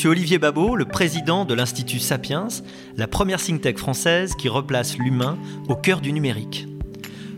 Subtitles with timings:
[0.00, 2.48] suis Olivier Babot, le président de l'Institut Sapiens,
[2.96, 5.36] la première think tank française qui replace l'humain
[5.68, 6.66] au cœur du numérique.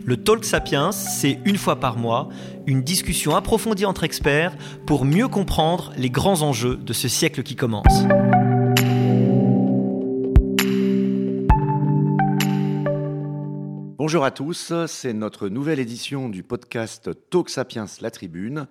[0.05, 2.29] Le Talk Sapiens, c'est une fois par mois
[2.65, 4.55] une discussion approfondie entre experts
[4.85, 8.05] pour mieux comprendre les grands enjeux de ce siècle qui commence.
[13.97, 18.67] Bonjour à tous, c'est notre nouvelle édition du podcast Talk Sapiens La Tribune.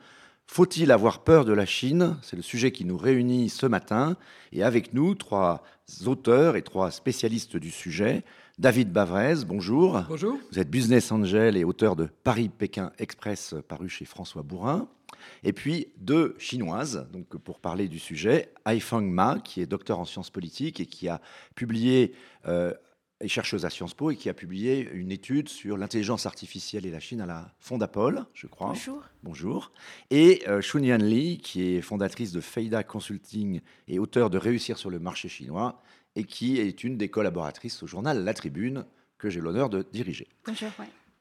[0.53, 2.19] Faut-il avoir peur de la Chine?
[2.21, 4.19] C'est le sujet qui nous réunit ce matin.
[4.53, 5.63] Et avec nous, trois
[6.05, 8.23] auteurs et trois spécialistes du sujet.
[8.59, 10.03] David Bavrez, bonjour.
[10.11, 10.39] Bonjour.
[10.53, 14.89] Vous êtes business angel et auteur de Paris-Pékin Express paru chez François Bourrin.
[15.43, 20.05] Et puis deux chinoises, donc pour parler du sujet, Haifeng Ma, qui est docteur en
[20.05, 21.23] sciences politiques et qui a
[21.55, 22.13] publié
[22.47, 22.75] euh,
[23.23, 26.91] est chercheuse à Sciences Po et qui a publié une étude sur l'intelligence artificielle et
[26.91, 28.69] la Chine à la Fondapol, je crois.
[28.69, 29.03] Bonjour.
[29.23, 29.73] Bonjour.
[30.11, 34.91] Et euh, Shunyan Li, qui est fondatrice de Feida Consulting et auteur de Réussir sur
[34.91, 35.81] le marché chinois,
[36.17, 38.85] et qui est une des collaboratrices au journal La Tribune,
[39.19, 40.29] que j'ai l'honneur de diriger.
[40.45, 40.71] Bonjour.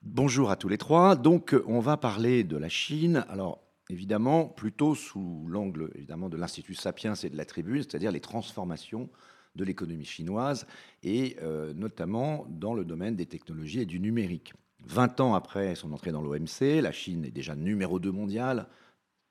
[0.02, 1.16] Bonjour à tous les trois.
[1.16, 3.24] Donc, on va parler de la Chine.
[3.30, 8.20] Alors, évidemment, plutôt sous l'angle évidemment de l'Institut Sapiens et de la Tribune, c'est-à-dire les
[8.20, 9.10] transformations
[9.56, 10.66] de l'économie chinoise,
[11.04, 14.54] et euh, notamment dans le domaine des technologies et du numérique.
[14.86, 18.68] 20 ans après son entrée dans l'OMC, la Chine est déjà numéro 2 mondial,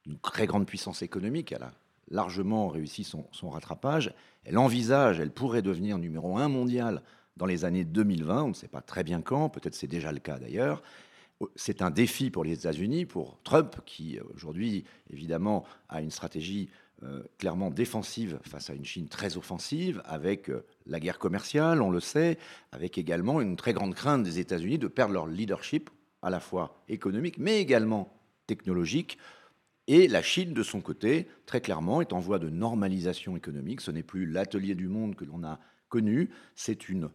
[0.06, 1.72] une très grande puissance économique, elle a
[2.10, 4.12] largement réussi son, son rattrapage,
[4.44, 7.02] elle envisage, elle pourrait devenir numéro 1 mondial
[7.36, 10.18] dans les années 2020, on ne sait pas très bien quand, peut-être c'est déjà le
[10.18, 10.82] cas d'ailleurs,
[11.56, 16.68] c'est un défi pour les États-Unis, pour Trump, qui aujourd'hui, évidemment, a une stratégie
[17.02, 21.90] euh, clairement défensive face à une Chine très offensive, avec euh, la guerre commerciale, on
[21.90, 22.36] le sait,
[22.72, 25.88] avec également une très grande crainte des États-Unis de perdre leur leadership,
[26.20, 28.12] à la fois économique, mais également
[28.46, 29.16] technologique.
[29.86, 33.80] Et la Chine, de son côté, très clairement, est en voie de normalisation économique.
[33.80, 37.08] Ce n'est plus l'atelier du monde que l'on a connu, c'est une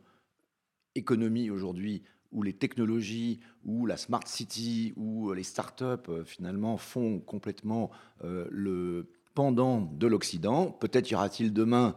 [0.96, 7.20] économie aujourd'hui où les technologies, où la smart city, où les startups euh, finalement font
[7.20, 7.92] complètement
[8.24, 10.72] le, pendant de l'Occident.
[10.72, 11.96] Peut-être y aura-t-il demain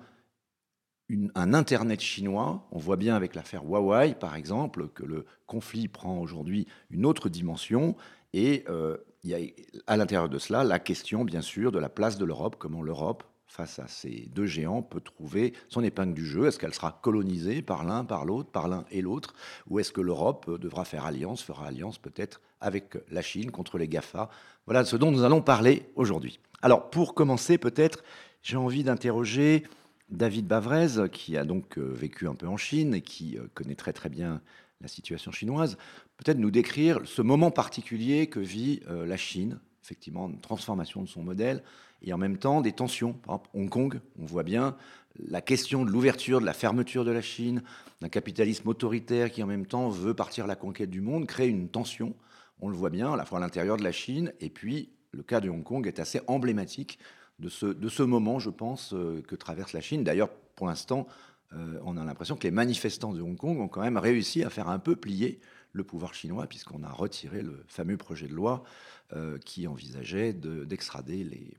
[1.35, 2.69] un Internet chinois.
[2.71, 7.31] On voit bien avec l'affaire Huawei, par exemple, que le conflit prend aujourd'hui une autre
[7.31, 7.97] dimension.
[8.35, 9.39] Et euh, il y a
[9.87, 13.25] à l'intérieur de cela la question, bien sûr, de la place de l'Europe, comment l'Europe,
[13.47, 16.47] face à ces deux géants, peut trouver son épingle du jeu.
[16.47, 19.35] Est-ce qu'elle sera colonisée par l'un, par l'autre, par l'un et l'autre?
[19.69, 23.89] Ou est-ce que l'Europe devra faire alliance, fera alliance peut-être avec la Chine contre les
[23.89, 24.29] GAFA?
[24.67, 26.39] Voilà ce dont nous allons parler aujourd'hui.
[26.61, 28.03] Alors, pour commencer, peut-être,
[28.43, 29.65] j'ai envie d'interroger
[30.11, 33.77] David Bavrez, qui a donc euh, vécu un peu en Chine et qui euh, connaît
[33.77, 34.41] très très bien
[34.81, 35.77] la situation chinoise.
[36.17, 41.09] Peut-être nous décrire ce moment particulier que vit euh, la Chine, effectivement, une transformation de
[41.09, 41.63] son modèle,
[42.03, 43.13] et en même temps des tensions.
[43.13, 44.77] Par exemple, Hong Kong, on voit bien
[45.19, 47.63] la question de l'ouverture, de la fermeture de la Chine,
[48.01, 51.49] d'un capitalisme autoritaire qui en même temps veut partir à la conquête du monde, crée
[51.49, 52.15] une tension.
[52.61, 55.23] On le voit bien, à la fois à l'intérieur de la Chine et puis le
[55.23, 56.99] cas de Hong Kong est assez emblématique
[57.39, 60.05] de ce, de ce moment, je pense, euh, que traverse la Chine.
[60.05, 61.07] D'ailleurs, pour l'instant,
[61.53, 64.51] euh, on a l'impression que les manifestants de Hong Kong ont quand même réussi à
[64.51, 65.41] faire un peu plier
[65.73, 68.65] le pouvoir chinois, puisqu'on a retiré le fameux projet de loi
[69.13, 71.57] euh, qui envisageait d'extrader les,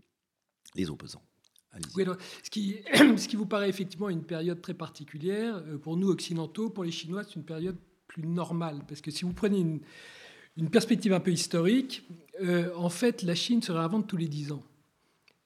[0.75, 1.23] les opposants.
[2.43, 6.83] ce, qui, ce qui vous paraît effectivement une période très particulière, pour nous occidentaux, pour
[6.83, 7.77] les Chinois, c'est une période
[8.07, 8.81] plus normale.
[8.87, 9.79] Parce que si vous prenez une,
[10.57, 12.03] une perspective un peu historique,
[12.41, 14.63] euh, en fait, la Chine se réinvente tous les 10 ans.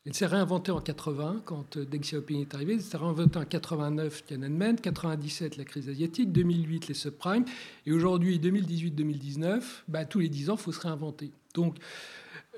[0.05, 2.73] Elle s'est réinventée en 80, quand euh, Deng Xiaoping est arrivé.
[2.73, 7.45] Elle s'est réinventée en 89, Tiananmen, 97, la crise asiatique, 2008, les subprimes.
[7.85, 11.31] Et aujourd'hui, 2018-2019, bah, tous les 10 ans, il faut se réinventer.
[11.53, 11.77] Donc,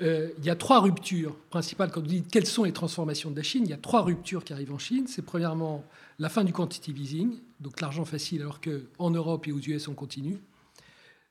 [0.02, 1.92] euh, il y a trois ruptures principales.
[1.92, 4.44] Quand vous dites quelles sont les transformations de la Chine, il y a trois ruptures
[4.44, 5.06] qui arrivent en Chine.
[5.08, 5.84] C'est premièrement
[6.20, 9.94] la fin du quantitative easing, donc l'argent facile, alors qu'en Europe et aux US, on
[9.94, 10.40] continue.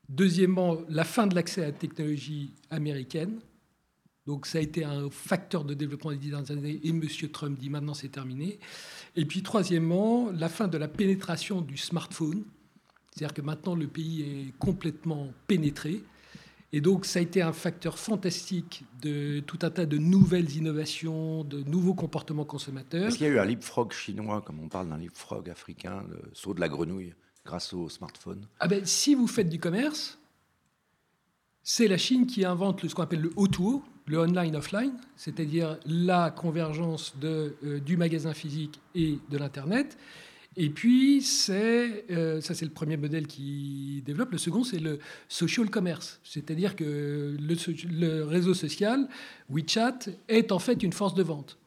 [0.09, 3.41] Deuxièmement, la fin de l'accès à la technologie américaine.
[4.27, 7.03] Donc ça a été un facteur de développement des dernières années et M.
[7.31, 8.59] Trump dit maintenant c'est terminé.
[9.17, 12.45] Et puis troisièmement, la fin de la pénétration du smartphone.
[13.11, 16.03] C'est-à-dire que maintenant le pays est complètement pénétré.
[16.73, 21.45] Et donc ça a été un facteur fantastique de tout un tas de nouvelles innovations,
[21.45, 23.09] de nouveaux comportements consommateurs.
[23.09, 26.21] Est-ce qu'il y a eu un leapfrog chinois, comme on parle d'un leapfrog africain, le
[26.33, 27.15] saut de la grenouille?
[27.45, 30.19] Grâce au smartphone ah ben, Si vous faites du commerce,
[31.63, 37.15] c'est la Chine qui invente ce qu'on appelle le O2O, le online-offline, c'est-à-dire la convergence
[37.19, 39.97] de, euh, du magasin physique et de l'Internet.
[40.57, 44.31] Et puis, c'est, euh, ça c'est le premier modèle qui développe.
[44.31, 49.09] Le second, c'est le social commerce, c'est-à-dire que le, le, réseau social,
[49.51, 49.99] WeChat,
[50.29, 51.59] est en fait une force de vente.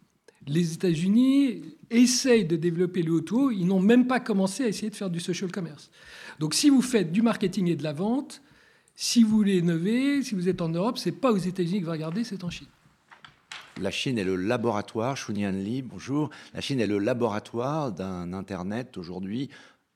[0.48, 4.96] Les États-Unis essayent de développer le auto, ils n'ont même pas commencé à essayer de
[4.96, 5.92] faire du social commerce.
[6.40, 8.42] Donc si vous faites du marketing et de la vente,
[8.96, 11.92] si vous voulez innover, si vous êtes en Europe, c'est pas aux États-Unis que vous
[11.92, 12.68] regardez, c'est en Chine.
[13.80, 16.32] La Chine est le laboratoire, Shunyan Li, bonjour.
[16.54, 19.50] La Chine est le laboratoire d'un Internet aujourd'hui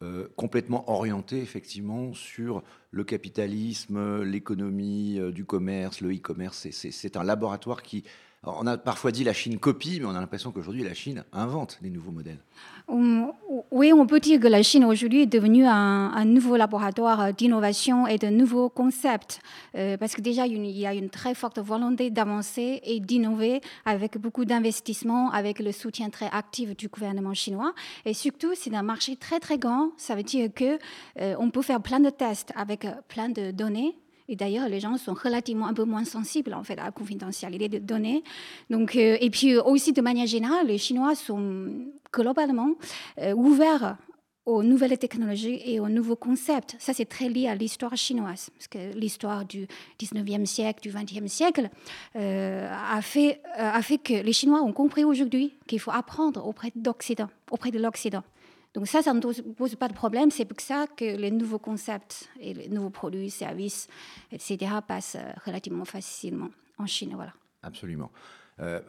[0.04, 6.68] euh, complètement orienté effectivement sur le capitalisme, l'économie euh, du commerce, le e-commerce.
[6.72, 8.04] C'est un laboratoire qui
[8.44, 11.78] on a parfois dit la Chine copie, mais on a l'impression qu'aujourd'hui la Chine invente
[11.82, 12.40] des nouveaux modèles.
[12.88, 13.32] Hum,
[13.70, 18.18] oui, on peut dire que la Chine aujourd'hui est devenue un, nouveau laboratoire d'innovation et
[18.18, 19.42] de nouveaux concepts,
[19.76, 24.18] euh, parce que déjà il y a une très forte volonté d'avancer et d'innover avec
[24.18, 27.74] beaucoup d'investissements, avec le soutien très actif du gouvernement chinois.
[28.06, 29.92] Et surtout, c'est un marché très très grand.
[29.98, 30.80] Ça veut dire que
[31.20, 33.96] euh, on peut faire plein de tests avec plein de données
[34.32, 37.68] et d'ailleurs, les gens sont relativement un peu moins sensibles en fait à la confidentialité
[37.68, 38.24] des données.
[38.70, 41.68] Donc, euh, et puis aussi de manière générale, les Chinois sont
[42.14, 42.72] globalement
[43.20, 43.98] euh, ouverts
[44.46, 46.78] aux nouvelles technologies et aux nouveaux concepts.
[46.80, 49.68] Ça, c'est très lié à l'histoire chinoise, parce que l'histoire du
[50.00, 51.70] 19e siècle, du 20e siècle,
[52.16, 56.72] euh, a, fait, a fait que les Chinois ont compris aujourd'hui qu'il faut apprendre auprès
[56.74, 58.24] d'Occident, auprès de l'Occident.
[58.74, 60.32] Donc ça, ça ne pose pas de problème.
[60.32, 63.88] C'est pour ça que les nouveaux concepts et les nouveaux produits, services,
[64.32, 64.76] etc.
[64.88, 67.12] passent euh, relativement facilement en Chine.
[67.16, 67.34] Voilà.
[67.64, 68.12] Absolument.
[68.60, 68.80] Euh,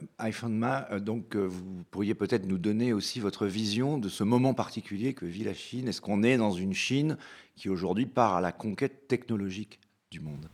[0.48, 4.54] Ma, euh, donc euh, vous pourriez peut-être nous donner aussi votre vision de ce moment
[4.54, 5.88] particulier que vit la Chine.
[5.88, 7.16] Est-ce qu'on est dans une Chine
[7.56, 9.80] qui aujourd'hui part à la conquête technologique
[10.10, 10.48] du monde?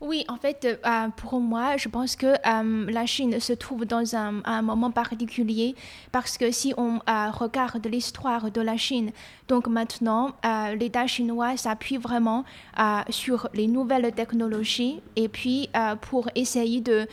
[0.00, 4.14] Oui, en fait, euh, pour moi, je pense que euh, la Chine se trouve dans
[4.14, 5.74] un, moment particulier
[6.12, 9.10] parce que si on euh, regarde l'histoire de la Chine,
[9.48, 10.32] donc maintenant,
[10.78, 12.44] l'État chinois s'appuie vraiment
[13.10, 15.68] sur les nouvelles technologies et puis
[16.02, 17.06] pour essayer de,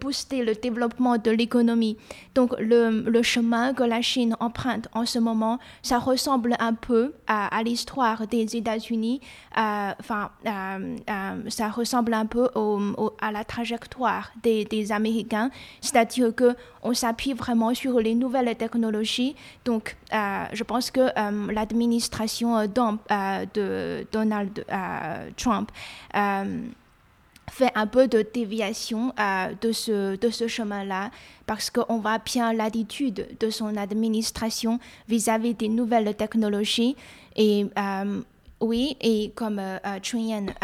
[0.00, 1.96] booster le développement de l'économie.
[2.34, 7.62] Donc le, chemin que la Chine emprunte en ce moment, ça ressemble un peu à,
[7.62, 9.20] l'histoire des États-Unis.
[9.54, 10.30] Enfin,
[11.48, 12.48] ça ressemble un peu
[13.20, 15.50] à la trajectoire des, Américains,
[15.80, 16.54] c'est-à-dire que
[16.86, 19.34] on s'appuie vraiment sur les nouvelles technologies.
[19.64, 24.64] Donc, euh, je pense que euh, l'administration euh, de Donald
[25.36, 25.70] Trump
[27.48, 29.12] fait un peu de déviation
[29.60, 31.10] de ce, de ce chemin-là
[31.46, 36.96] parce qu'on voit bien l'attitude de son administration vis-à-vis des nouvelles technologies.
[37.36, 37.66] Et
[38.60, 39.98] oui, et comme euh, euh,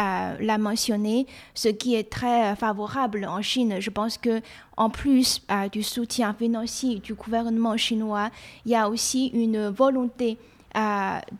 [0.00, 4.40] euh, l'a mentionné, ce qui est très favorable en Chine, je pense que
[4.78, 8.30] en plus euh, du soutien financier du gouvernement chinois,
[8.64, 10.38] il y a aussi une volonté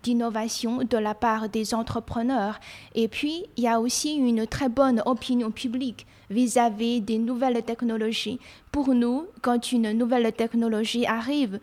[0.03, 2.61] d'innovation de la part des entrepreneurs.
[2.95, 7.63] Et puis, il y a aussi une très bonne opinion publique vis-à-vis -vis des nouvelles
[7.63, 8.39] technologies.
[8.71, 11.61] Pour nous, quand une nouvelle technologie arrive,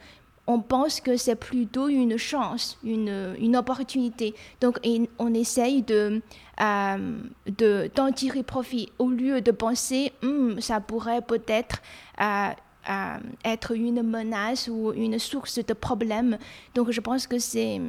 [0.49, 4.33] on pense que c'est plutôt une chance, une, une opportunité.
[4.61, 4.79] Donc,
[5.19, 6.23] on essaye de,
[6.59, 11.83] euh, d'en tirer profit au lieu de penser, hum, ça pourrait peut-être
[12.19, 12.49] euh,
[12.89, 16.37] euh, être une menace ou une source de problème.
[16.75, 17.79] Donc, je pense que c'est,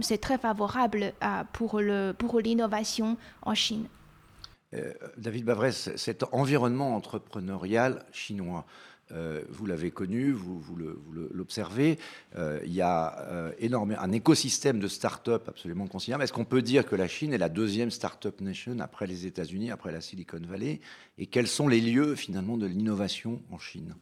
[0.00, 1.12] c'est très favorable
[1.52, 3.86] pour, le, pour l'innovation en Chine.
[5.18, 8.64] David Bavresse, cet environnement entrepreneurial chinois,
[9.14, 10.62] euh, vous l'avez connu, vous,
[11.32, 11.98] l'observez.
[12.36, 16.24] Euh, il y a euh, un écosystème de start-up absolument considérable.
[16.24, 19.70] Est-ce qu'on peut dire que la Chine est la deuxième start-up nation après les États-Unis,
[19.70, 20.80] après la Silicon Valley?
[21.18, 23.94] Et quels sont les lieux finalement de l'innovation en Chine?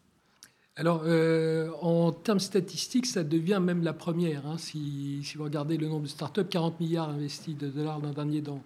[0.80, 1.04] Alors,
[1.82, 4.46] en termes statistiques, ça devient même la première.
[4.46, 4.56] Hein.
[4.58, 8.40] si, si, vous regardez le nombre de start-up, 40 milliards investis de dollars l'an dernier
[8.40, 8.62] dans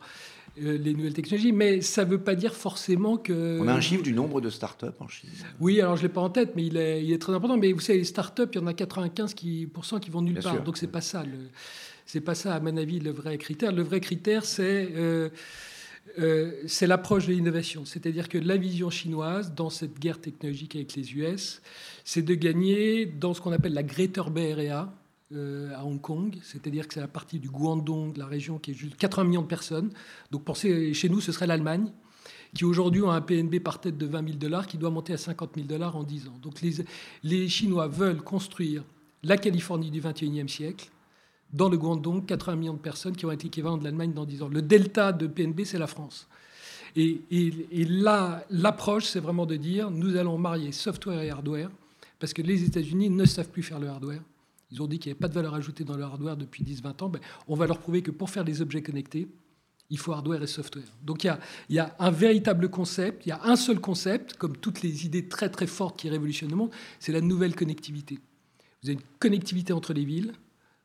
[0.62, 3.59] euh, les nouvelles technologies, mais ça ne veut pas dire forcément que...
[3.61, 5.28] On a un chiffre du nombre de startups en Chine
[5.59, 7.56] Oui, alors je ne l'ai pas en tête, mais il est, il est, très important.
[7.56, 9.68] Mais vous savez, les startups, il y en a 95% qui,
[10.00, 10.62] qui vont nulle part.
[10.62, 11.25] Donc, ce n'est pas ça.
[12.06, 13.73] C'est pas ça, à mon avis, le vrai critère.
[13.73, 14.90] Le vrai critère, c'est...
[14.94, 15.30] Euh,
[16.18, 17.84] euh, c'est l'approche de l'innovation.
[17.84, 21.62] C'est-à-dire que la vision chinoise, dans cette guerre technologique avec les US,
[22.04, 24.92] c'est de gagner dans ce qu'on appelle la Greater Bay Area,
[25.32, 28.73] euh, à Hong Kong, c'est-à-dire que c'est la partie du Guangdong, de la région qui
[28.73, 29.90] est juste 80 millions de personnes.
[30.30, 31.90] Donc pensez, chez nous, ce serait l'Allemagne,
[32.54, 35.16] qui aujourd'hui a un PNB par tête de 20 000 dollars, qui doit monter à
[35.16, 36.38] 50 000 dollars en 10 ans.
[36.42, 36.75] Donc les,
[37.23, 38.84] les Chinois veulent construire
[39.25, 40.90] la Californie du 21e siècle,
[41.54, 44.42] dans le Guangdong, 80 millions de personnes qui vont être l'équivalent de l'Allemagne dans 10
[44.42, 44.49] ans.
[44.49, 46.26] Le delta de PNB, c'est la France.
[46.96, 47.23] Et,
[47.88, 51.70] là, l'approche, c'est vraiment de dire, nous allons marier software et hardware,
[52.18, 54.20] parce que les États-Unis ne savent plus faire le hardware.
[54.70, 57.04] Ils ont dit qu'il n'y avait pas de valeur ajoutée dans le hardware depuis 10-20
[57.04, 57.08] ans.
[57.08, 59.28] Ben, on va leur prouver que pour faire des objets connectés,
[59.90, 60.88] Il faut hardware et software.
[61.04, 61.37] Donc il
[61.68, 65.28] y, a, un véritable concept, il y a un seul concept, comme toutes les idées
[65.28, 68.18] très très fortes qui révolutionnent le monde, c'est la nouvelle connectivité.
[68.82, 70.32] Vous avez une connectivité entre les villes,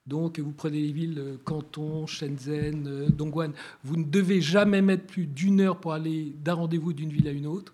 [0.09, 3.51] donc, vous prenez les villes euh, Canton, Shenzhen, euh, Dongguan,
[3.83, 7.31] vous ne devez jamais mettre plus d'une heure pour aller d'un rendez-vous d'une ville à
[7.31, 7.71] une autre.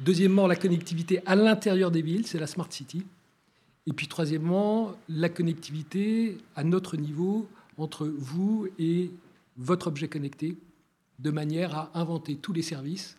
[0.00, 3.04] Deuxièmement, la connectivité à l'intérieur des villes, c'est la Smart City.
[3.86, 9.12] Et puis, troisièmement, la connectivité à notre niveau entre vous et
[9.56, 10.56] votre objet connecté,
[11.20, 13.16] de manière à inventer tous les services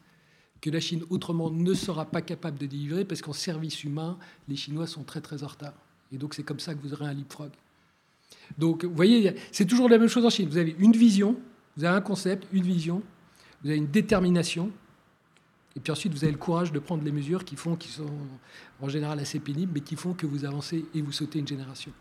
[0.59, 4.17] que la Chine autrement ne sera pas capable de délivrer, parce qu'en service humain,
[4.50, 5.74] les Chinois sont très très en retard.
[6.12, 7.51] Et donc c'est comme ça que vous aurez un leapfrog.
[8.57, 10.50] Donc, vous voyez, c'est toujours la même chose en Chine.
[10.50, 11.38] Vous avez une vision,
[11.75, 13.01] vous avez un concept, une vision,
[13.63, 14.72] vous avez une détermination,
[15.77, 18.10] et puis ensuite, vous avez le courage de prendre les mesures qui font, qui sont
[18.81, 21.91] en général assez pénibles, mais qui font que vous avancez et vous sautez une génération.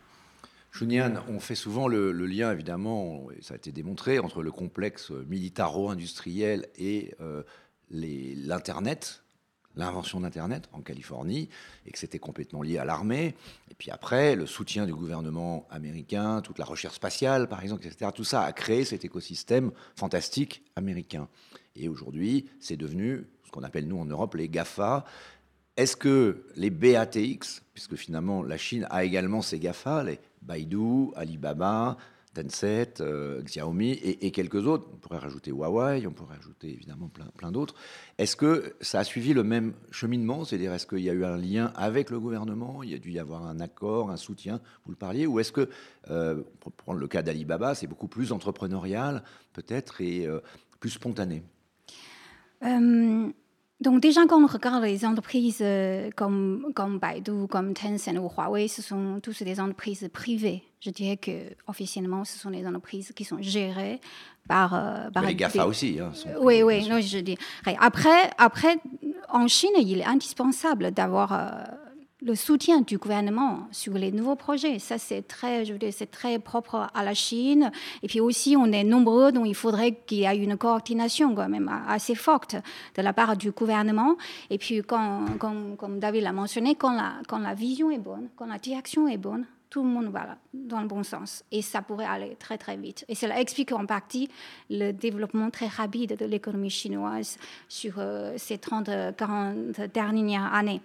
[0.73, 6.69] Junian, on fait souvent le, lien, évidemment, ça a été démontré, entre le complexe militaro-industriel
[6.79, 7.43] et euh,
[7.91, 9.25] l'Internet,
[9.77, 11.49] l'invention d'Internet en Californie
[11.87, 13.35] et que c'était complètement lié à l'armée.
[13.71, 18.11] Et puis après, le soutien du gouvernement américain, toute la recherche spatiale, par exemple, etc.
[18.15, 21.29] Tout ça a créé cet écosystème fantastique américain.
[21.77, 25.05] Et aujourd'hui, c'est devenu ce qu'on appelle nous en Europe les GAFA.
[25.77, 31.99] Est-ce que les BATX, puisque finalement la Chine a également ses GAFA, les Baidu, Alibaba,
[32.37, 34.87] Tencent, euh, Xiaomi et, quelques autres.
[34.93, 37.75] On pourrait rajouter Huawei, on pourrait rajouter évidemment plein, plein d'autres.
[38.19, 40.45] Est-ce que ça a suivi le même cheminement?
[40.45, 42.83] C'est-à-dire, est-ce qu'il y a eu un lien avec le gouvernement?
[42.83, 45.27] Il y a dû y avoir un accord, un soutien, vous le parliez?
[45.27, 45.71] Ou est-ce que,
[46.11, 49.23] euh, pour prendre le cas d'Alibaba, c'est beaucoup plus entrepreneurial,
[49.55, 50.41] peut-être, et euh,
[50.79, 51.43] plus spontané?
[53.81, 58.69] Donc déjà, quand on regarde les entreprises euh, comme, comme Baidu, comme Tencent ou Huawei,
[58.69, 60.63] ce sont tous des entreprises privées.
[60.81, 64.01] Je dirais que officiellement, ce sont des entreprises qui sont gérées
[64.49, 64.75] par...
[64.75, 65.99] Euh, par les GAFA aussi.
[66.01, 67.37] Hein, oui, oui, non, je dis.
[67.79, 68.77] Après, après,
[69.29, 71.33] en Chine, il est indispensable d'avoir...
[72.27, 74.81] Le soutien du gouvernement sur les nouveaux projets.
[74.81, 77.71] Ça, c'est très, je veux dire, c'est très propre à la Chine.
[78.03, 81.49] Et puis aussi, on est nombreux, donc il faudrait qu'il y ait une coordination quand
[81.49, 82.57] même assez forte
[82.97, 84.17] de la part du gouvernement.
[84.51, 89.19] Et puis, comme David l'a mentionné, quand la, vision est bonne, quand la direction est
[89.19, 91.45] bonne, tout le monde va dans le bon sens.
[91.53, 93.05] Et ça pourrait aller très, très vite.
[93.09, 94.29] Et cela explique en partie
[94.69, 100.81] le développement très rapide de l'économie chinoise sur euh, ces 30-40 dernières années.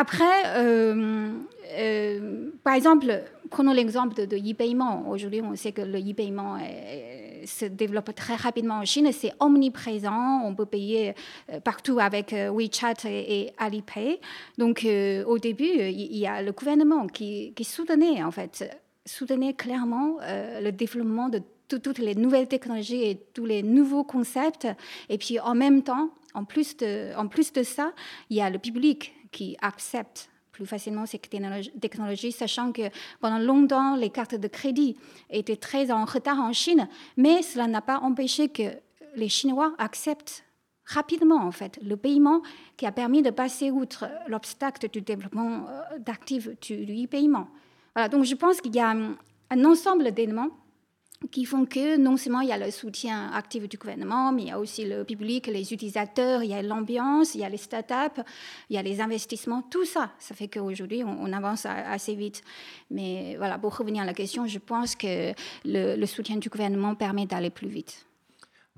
[0.00, 1.32] Après, euh,
[1.76, 5.08] euh, par exemple, prenons l'exemple de, e-paiement.
[5.10, 6.56] Aujourd'hui, on sait que le e-paiement
[7.44, 9.10] se développe très rapidement en Chine.
[9.10, 10.42] C'est omniprésent.
[10.44, 11.14] On peut payer
[11.52, 14.20] euh, partout avec WeChat et, Alipay.
[14.56, 14.86] Donc,
[15.26, 18.70] au début, il y a le gouvernement qui, soutenait, en fait,
[19.04, 24.68] soutenait clairement le développement de toutes les nouvelles technologies et tous les nouveaux concepts.
[25.08, 27.92] Et puis, en même temps, de, en plus de ça,
[28.30, 32.82] il y a le public qui acceptent plus facilement ces technologies, sachant que
[33.20, 34.96] pendant longtemps, les cartes de crédit
[35.30, 38.64] étaient très en retard en Chine, mais cela n'a pas empêché que
[39.14, 40.44] les Chinois acceptent
[40.84, 42.42] rapidement en fait le paiement
[42.76, 47.48] qui a permis de passer outre l'obstacle du développement euh, d'actifs du, e-paiement.
[47.94, 50.50] Voilà, donc je pense qu'il y a un ensemble d'éléments
[51.30, 54.48] qui font que non seulement il y a le soutien actif du gouvernement, mais il
[54.48, 57.56] y a aussi le public, les utilisateurs, il y a l'ambiance, il y a les
[57.56, 58.22] startups,
[58.70, 62.42] il y a les investissements, tout ça, ça fait qu'aujourd'hui on, avance assez vite.
[62.90, 65.32] Mais voilà, pour revenir à la question, je pense que
[65.64, 68.06] le, soutien du gouvernement permet d'aller plus vite.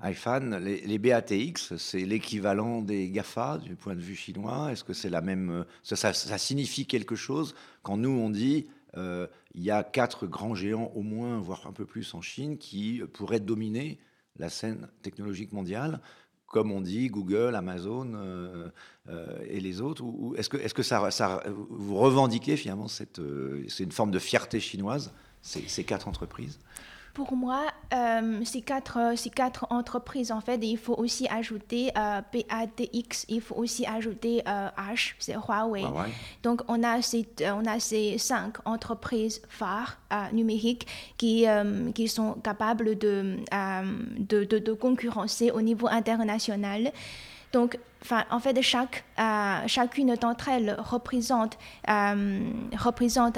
[0.01, 4.71] iPhone, les, BATX, c'est l'équivalent des GAFA du point de vue chinois?
[4.71, 8.67] Est-ce que c'est la même ça signifie quelque chose quand nous on dit
[8.97, 12.57] euh, il y a quatre grands géants au moins, voire un peu plus en Chine,
[12.57, 13.99] qui pourraient dominer
[14.37, 16.01] la scène technologique mondiale,
[16.45, 18.69] comme on dit Google, Amazon euh,
[19.09, 20.03] euh, et les autres.
[20.35, 23.21] Est-ce que, est -ce que vous revendiquez finalement cette,
[23.79, 26.59] une forme de fierté chinoise, ces quatre entreprises?
[27.13, 27.63] Pour moi,
[27.93, 33.41] euh, ces, quatre, ces quatre entreprises, en fait, il faut aussi ajouter euh, PATX, il
[33.41, 35.83] faut aussi ajouter euh, H, c'est Huawei.
[36.43, 39.97] Donc, on a, ces, on a ces cinq entreprises phares
[40.31, 40.87] numériques
[41.17, 41.45] qui,
[41.95, 43.37] qui sont capables de,
[44.19, 46.91] de, de, concurrencer au niveau international.
[47.51, 47.77] Donc,
[48.09, 49.03] en fait, chaque,
[49.67, 53.37] chacune d'entre elles représente, représente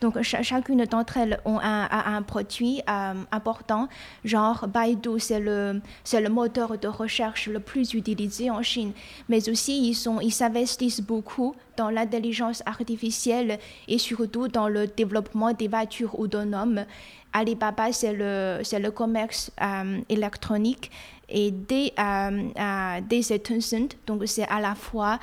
[0.00, 3.88] Donc chacune d'entre elles ont un, produit euh, important.
[4.24, 5.80] Genre Baidu, c'est le,
[6.12, 8.92] le moteur de recherche le plus utilisé en Chine.
[9.28, 15.52] Mais aussi, ils, sont, ils s'investissent beaucoup dans l'intelligence artificielle et surtout dans le développement
[15.52, 16.84] des voitures autonomes.
[17.32, 20.90] Alibaba, c'est le, le commerce euh, électronique
[21.28, 25.18] et des, euh, euh, Tencent, donc c'est à la fois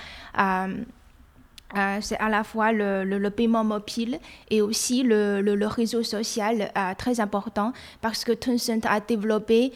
[1.74, 4.20] euh, euh, c'est à la fois le, le, paiement mobile
[4.50, 9.72] et aussi le, le réseau social très important parce que Tencent a développé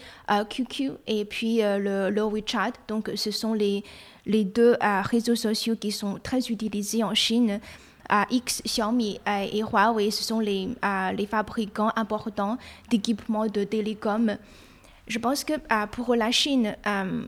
[0.50, 2.74] QQ et puis le, WeChat.
[2.88, 3.84] Donc, ce sont les,
[4.26, 7.60] les deux réseaux sociaux qui sont très utilisés en Chine.
[8.32, 10.70] X, Xiaomi et Huawei, ce sont les,
[11.16, 12.58] les fabricants importants
[12.90, 14.38] d'équipements de télécom
[15.10, 17.24] je pense que euh, pour la Chine, euh,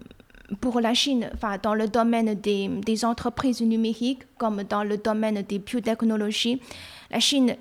[0.60, 5.60] pour la Chine, enfin, dans le domaine des, entreprises numériques comme dans le domaine des
[5.60, 6.62] biotechnologies,
[7.10, 7.56] la Chine,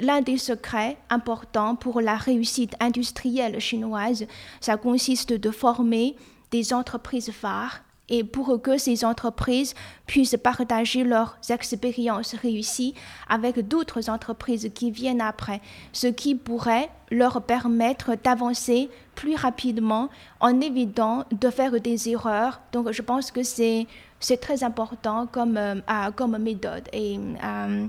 [0.00, 4.26] l'un des secrets importants pour la réussite industrielle chinoise,
[4.60, 6.14] ça consiste de former
[6.50, 9.74] des entreprises phares et pour que ces entreprises
[10.06, 12.94] puissent partager leurs expériences réussies
[13.28, 15.60] avec d'autres entreprises qui viennent après,
[15.92, 22.60] ce qui pourrait leur permettre d'avancer plus rapidement en évitant de faire des erreurs.
[22.72, 23.86] Donc je pense que c'est
[24.24, 26.88] c'est très important comme, euh, comme méthode.
[26.92, 27.86] Et, euh,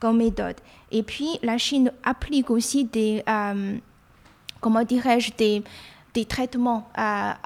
[0.00, 0.56] comme méthode.
[0.90, 3.76] Et puis la Chine applique aussi des, euh,
[4.60, 5.62] comment dirais-je, des,
[6.16, 6.88] des traitements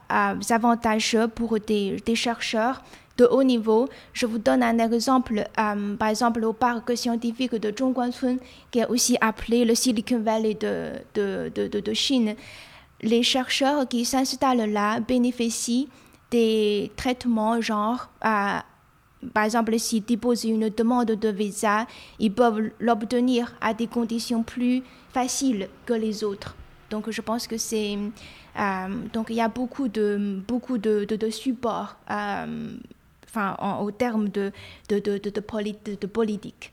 [0.08, 2.82] avantageux pour des, chercheurs
[3.18, 3.88] de haut niveau.
[4.12, 8.36] Je vous donne un exemple, euh, par exemple au parc scientifique de Zhongguancun,
[8.70, 12.36] qui est aussi appelé le Silicon Valley de, de, de, de Chine.
[13.02, 15.88] Les chercheurs qui s'installent là bénéficient
[16.30, 18.58] des traitements genre, euh,
[19.34, 21.86] par exemple, s'ils déposent une demande de visa,
[22.20, 26.54] ils peuvent l'obtenir à des conditions plus faciles que les autres.
[26.90, 27.96] Donc, je pense que c'est
[28.58, 32.76] euh, donc il y a beaucoup de, beaucoup de, de, support euh,
[33.24, 34.52] enfin, au terme de,
[34.88, 36.72] de, de, de, politique.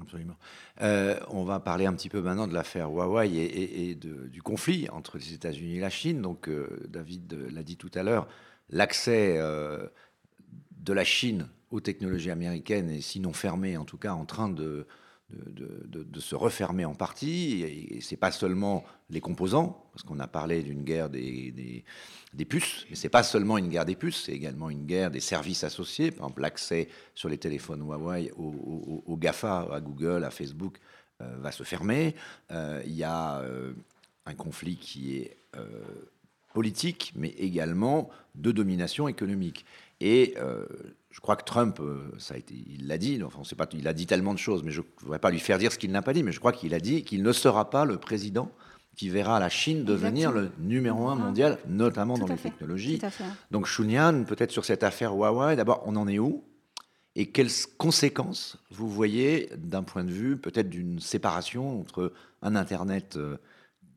[0.00, 0.36] Absolument.
[0.82, 5.18] Euh, on va parler un petit peu maintenant de l'affaire Huawei et, du conflit entre
[5.18, 6.20] les États-Unis et la Chine.
[6.20, 6.50] Donc,
[6.88, 8.26] David l'a dit tout à l'heure,
[8.70, 14.48] l'accès de la Chine aux technologies américaines est sinon fermé, en tout cas en train
[14.48, 14.86] de,
[15.30, 17.62] de, se refermer en partie.
[17.62, 21.84] Et, c'est pas seulement les composants, parce qu'on a parlé d'une guerre des,
[22.32, 25.20] des, puces, mais c'est pas seulement une guerre des puces, c'est également une guerre des
[25.20, 26.10] services associés.
[26.10, 30.78] Par exemple, l'accès sur les téléphones Huawei au, GAFA, à Google, à Facebook,
[31.22, 32.14] euh, va se fermer.
[32.50, 33.72] Euh, il y a euh,
[34.26, 35.36] un conflit qui est
[36.52, 39.64] politique, mais également de domination économique.
[40.06, 40.34] Et
[41.14, 43.68] je crois que Trump, euh, ça a été, il l'a dit, enfin, on sait pas,
[43.72, 45.78] il a dit tellement de choses, mais je ne voudrais pas lui faire dire ce
[45.78, 47.98] qu'il n'a pas dit, mais je crois qu'il a dit qu'il ne sera pas le
[47.98, 48.50] président
[48.96, 53.00] qui verra la Chine devenir le numéro un mondial, notamment dans les technologies.
[53.52, 56.44] Donc Shunyan, peut-être sur cette affaire Huawei, d'abord, on en est où?
[57.16, 62.12] Et quelles conséquences vous voyez d'un point de vue peut-être d'une séparation entre
[62.42, 63.16] un Internet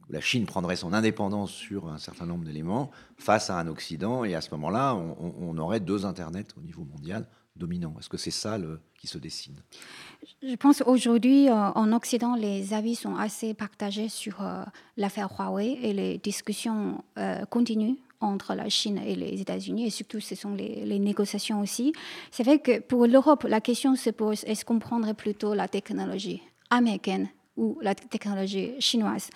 [0.09, 4.35] la Chine prendrait son indépendance sur un certain nombre d'éléments face à un Occident, et
[4.35, 7.95] à ce moment-là, on, aurait deux Internets au niveau mondial dominants.
[7.99, 9.55] Est-ce que c'est ça le, qui se dessine?
[10.43, 14.63] Je pense aujourd'hui, euh, en Occident, les avis sont assez partagés sur euh,
[14.95, 20.19] l'affaire Huawei et les discussions euh, continuent entre la Chine et les États-Unis, et surtout
[20.19, 21.93] ce sont les, les négociations aussi.
[22.31, 26.41] C'est vrai que pour l'Europe, la question se pose, est-ce qu'on prendrait plutôt la technologie
[26.69, 29.29] américaine ou la technologie chinoise.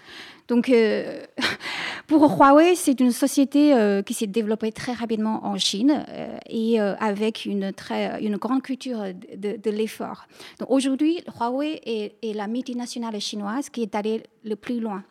[0.47, 1.25] Donc, euh,
[2.07, 6.79] pour Huawei, c'est une société euh, qui s'est développée très rapidement en Chine euh, et
[6.79, 9.03] avec une, très, une grande culture
[9.36, 10.25] de, de l'effort.
[10.67, 15.03] Aujourd'hui, Huawei est, la multinationale chinoise qui est allée le plus loin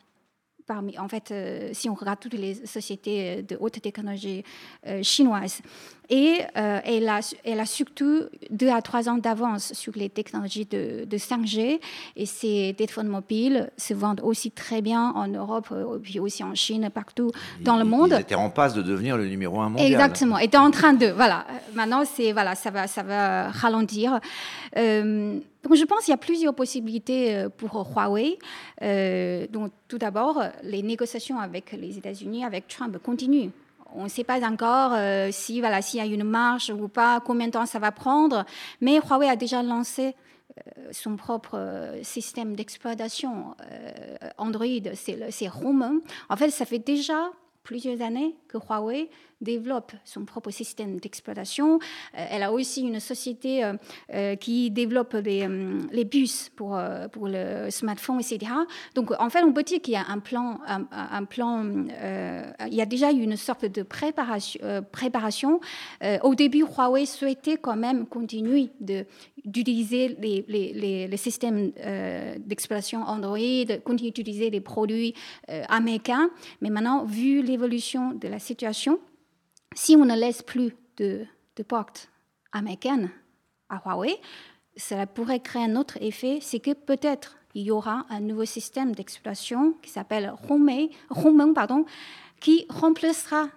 [0.99, 4.45] en fait, euh, si on regarde toutes les sociétés euh, de haute technologie
[4.87, 5.61] euh, chinoises.
[6.13, 11.07] Et elle, a, elle a surtout deux à trois ans d'avance sur les technologies de,
[11.09, 11.79] 5G.
[12.17, 16.91] Et ces téléphones mobiles se vendent aussi très bien en Europe, puis aussi en Chine,
[16.93, 17.31] partout
[17.61, 18.13] dans le monde.
[18.17, 19.87] Ils étaient en passe de devenir le numéro un mondial.
[19.87, 20.39] Exactement.
[20.39, 21.07] Étaient en train de.
[21.07, 21.47] Voilà.
[21.75, 24.19] Maintenant, c'est, voilà, ça, va, ça va ralentir.
[25.63, 28.39] Donc, je pense qu'il y a plusieurs possibilités euh, pour Huawei.
[28.83, 33.51] Euh, donc, tout d'abord, les négociations avec les États-Unis, avec Trump, continuent.
[33.95, 37.21] On ne sait pas encore euh, si voilà s'il y a une marche ou pas,
[37.21, 38.45] combien de temps ça va prendre.
[38.81, 40.15] Mais Huawei a déjà lancé
[40.91, 43.55] son propre système d'exploitation
[44.37, 46.01] Android, c'est Home.
[46.29, 47.31] En fait, ça fait déjà
[47.63, 49.09] plusieurs années que Huawei
[49.41, 51.79] développe son propre système d'exploitation.
[52.17, 53.75] Euh, elle a aussi une société euh,
[54.13, 55.49] euh, qui développe les,
[55.91, 56.79] les bus pour,
[57.13, 58.53] pour le smartphone, etc.
[58.95, 62.83] Donc, en fait, on peut dire qu'il y a un plan, un, plan il y
[62.83, 65.61] a déjà une sorte de préparation.
[66.23, 68.71] au début, Huawei souhaitait quand même continuer
[69.45, 71.73] d'utiliser les, les, les, systèmes
[72.39, 73.39] d'exploitation Android,
[73.85, 75.15] continuer d'utiliser les produits
[75.69, 76.31] américains.
[76.61, 78.99] Mais maintenant, vu l'évolution de la situation,
[79.75, 81.25] si on ne laisse plus de,
[81.57, 82.09] de portes
[82.53, 83.11] américaines
[83.69, 84.21] à Huawei,
[84.77, 88.95] cela pourrait créer un autre effet, c'est que peut-être il y aura un nouveau système
[88.95, 91.85] d'exploitation qui s'appelle Hongmeng, pardon,
[92.41, 93.49] qui remplacera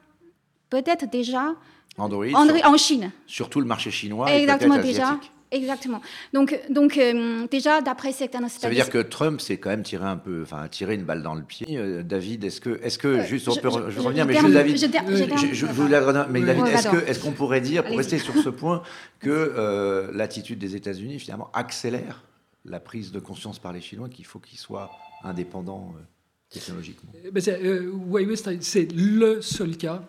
[0.70, 1.56] peut-être déjà
[1.98, 3.12] Android, en Chine.
[3.28, 5.20] Surtout le marché chinois Exactement, et déjà.
[5.54, 6.02] Exactement.
[6.34, 10.06] Donc, donc euh, déjà, d'après certaines Ça veut dire que Trump s'est quand même tiré
[10.06, 11.78] un peu, enfin, tiré une balle dans le pied.
[11.78, 15.66] Euh, David, est-ce que, est-ce que, euh, juste, on peut, je, reviens, mais David, je,
[15.68, 18.82] vous la mais David, est-ce que, est-ce qu'on pourrait dire, pour rester sur ce point,
[19.20, 22.24] que l'attitude des États-Unis finalement accélère
[22.66, 24.90] la prise de conscience par les Chinois qu'il faut qu'ils soient
[25.24, 25.94] indépendants
[26.50, 27.12] technologiquement?
[27.24, 30.02] Eh ben Huawei, c'est le seul cas.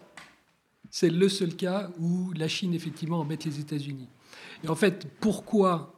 [0.90, 4.08] C'est le seul cas où la Chine effectivement embête les États-Unis.
[4.64, 5.94] Et en fait, pourquoi,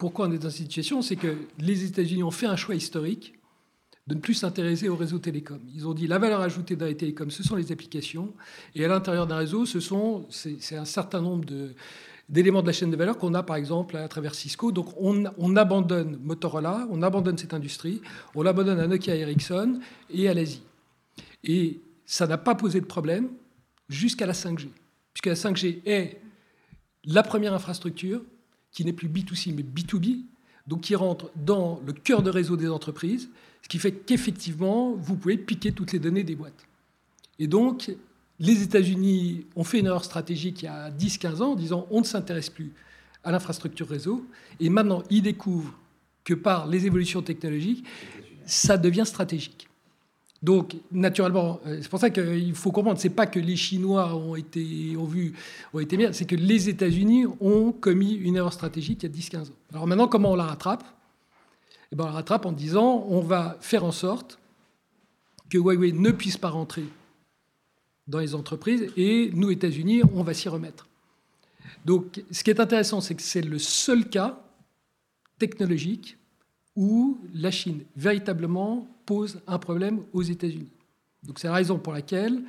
[0.00, 3.34] on est dans cette situation C'est que les États-Unis ont fait un choix historique
[4.06, 5.60] de ne plus s'intéresser au réseau télécom.
[5.74, 8.32] Ils ont dit la valeur ajoutée dans les télécoms, ce sont les applications,
[8.74, 11.44] et à l'intérieur d'un réseau, ce sont c'est un certain nombre
[12.28, 14.72] d'éléments de la chaîne de valeur qu'on a par exemple à travers Cisco.
[14.72, 18.00] Donc on, on, abandonne Motorola, on abandonne cette industrie,
[18.34, 20.62] on l'abandonne à Nokia Ericsson et à l'Asie.
[21.44, 23.28] Et ça n'a pas posé de problème
[23.88, 24.68] jusqu'à la 5G,
[25.12, 26.20] puisque la 5G est
[27.04, 28.22] la première infrastructure,
[28.72, 30.22] qui n'est plus B2C mais B2B,
[30.66, 33.28] donc qui rentre dans le cœur de réseau des entreprises,
[33.62, 36.66] ce qui fait qu'effectivement, vous pouvez piquer toutes les données des boîtes.
[37.38, 37.90] Et donc,
[38.38, 42.00] les États-Unis ont fait une erreur stratégique il y a 10-15 ans en disant on
[42.00, 42.72] ne s'intéresse plus
[43.24, 44.26] à l'infrastructure réseau,
[44.60, 45.78] et maintenant ils découvrent
[46.24, 47.84] que par les évolutions technologiques,
[48.46, 49.69] ça devient stratégique.
[50.42, 54.36] Donc, naturellement, euh, c'est pour ça qu'il faut comprendre, c'est pas que les Chinois ont
[54.36, 55.34] été, ont vu,
[55.74, 59.40] ont été bien, c'est que les États-Unis ont commis une erreur stratégique il y a
[59.42, 59.54] 10-15 ans.
[59.72, 60.84] Alors maintenant, comment on la rattrape?
[61.92, 64.38] Eh ben, On la rattrape en disant, on va faire en sorte
[65.50, 66.84] que Huawei ne puisse pas rentrer
[68.06, 70.88] dans les entreprises et nous, États-Unis, on va s'y remettre.
[71.84, 74.40] Donc, ce qui est intéressant, c'est que c'est le seul cas
[75.38, 76.16] technologique
[76.76, 80.72] où la Chine véritablement pose un problème aux États-Unis.
[81.24, 82.42] Donc c'est la raison pour laquelle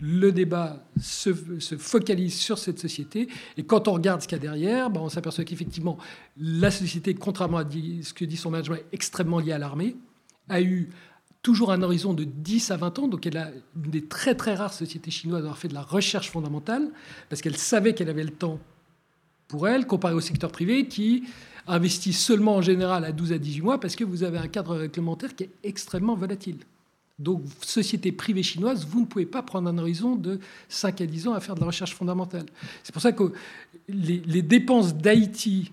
[0.00, 3.28] le débat se, focalise sur cette société.
[3.56, 5.96] Et quand on regarde ce qu'il y a derrière, ben on s'aperçoit qu'effectivement,
[6.36, 9.96] la société, contrairement à ce que dit son management, extrêmement liée à l'armée,
[10.48, 10.90] a eu
[11.42, 13.08] toujours un horizon de 10 à 20 ans.
[13.08, 15.82] Donc elle a une des très très rares sociétés chinoises à avoir fait de la
[15.82, 16.90] recherche fondamentale,
[17.28, 18.58] parce qu'elle savait qu'elle avait le temps
[19.48, 21.24] pour elle, comparé au secteur privé qui
[21.66, 24.76] investit seulement en général à 12 à 18 mois parce que vous avez un cadre
[24.76, 26.58] réglementaire qui est extrêmement volatile.
[27.18, 31.28] Donc, société privée chinoise, vous ne pouvez pas prendre un horizon de 5 à 10
[31.28, 32.44] ans à faire de la recherche fondamentale.
[32.82, 33.32] C'est pour ça que
[33.88, 35.72] les, dépenses d'IT,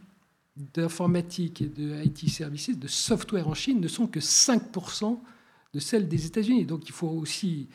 [0.73, 5.19] d'informatique et de IT services, de software en Chine ne sont que 5%
[5.73, 6.65] de celles des États-Unis.
[6.65, 7.67] Donc, il faut aussi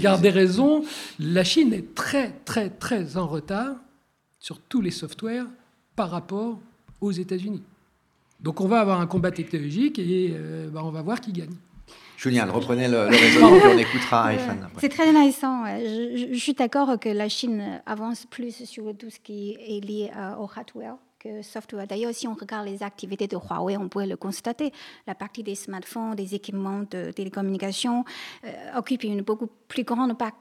[0.00, 0.82] garder raison.
[1.18, 3.76] La Chine est très, très, très en retard
[4.38, 5.46] sur tous les softwares
[5.96, 6.58] par rapport
[7.00, 7.62] aux États-Unis.
[8.40, 11.54] Donc on va avoir un combat technologique et euh, bah, on va voir qui gagne.
[12.16, 14.68] Julien, reprenez le, le raisonnement, puis on écoutera iPhone.
[14.78, 15.64] C'est très intéressant.
[15.66, 20.10] Je, je, suis d'accord que la Chine avance plus sur tout ce qui est lié
[20.38, 21.86] au hardware que software.
[21.86, 24.72] D'ailleurs, si on regarde les activités de Huawei, on pourrait le constater.
[25.06, 28.04] La partie des smartphones, des équipements de télécommunications
[28.44, 30.32] euh, occupe une beaucoup plus grande part,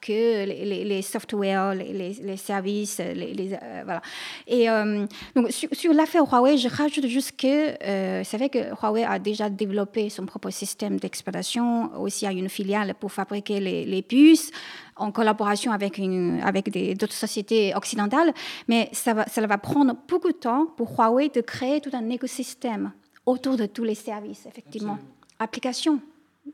[0.00, 4.02] que les, les, softwares, les, services, les, euh, voilà.
[4.46, 9.18] Et euh, donc sur, l'affaire Huawei, je rajoute juste que vous savez que Huawei a
[9.18, 14.50] déjà développé son propre système d'exploitation, aussi à une filiale pour fabriquer les, puces
[14.98, 18.32] en collaboration avec, une, avec d'autres sociétés occidentales,
[18.68, 22.08] mais ça va, ça va prendre beaucoup de temps pour Huawei de créer tout un
[22.10, 22.92] écosystème
[23.26, 24.98] autour de tous les services, effectivement.
[25.38, 26.00] Applications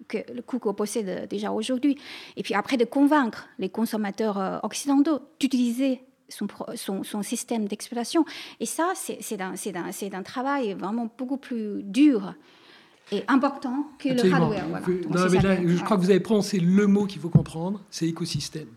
[0.09, 1.97] que le Google possède déjà aujourd'hui.
[2.37, 8.25] Et puis après, de convaincre les consommateurs euh, occidentaux d'utiliser son, son, son, système d'exploitation.
[8.61, 12.35] Et ça, c'est un, un, un, travail vraiment beaucoup plus dur
[13.13, 14.65] et important que le hardware.
[14.87, 18.69] je crois que vous avez prononcé le mot qu'il faut comprendre, c'est écosystème.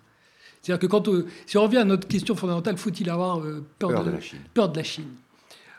[0.61, 4.03] C'est-à-dire que quand, euh, si on revient à notre question fondamentale, faut-il avoir euh, peur,
[4.03, 4.39] de, la Chine.
[4.53, 5.09] peur de la Chine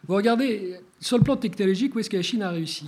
[0.07, 2.87] Vous regardez, sur le plan technologique, où est-ce que la Chine a réussi?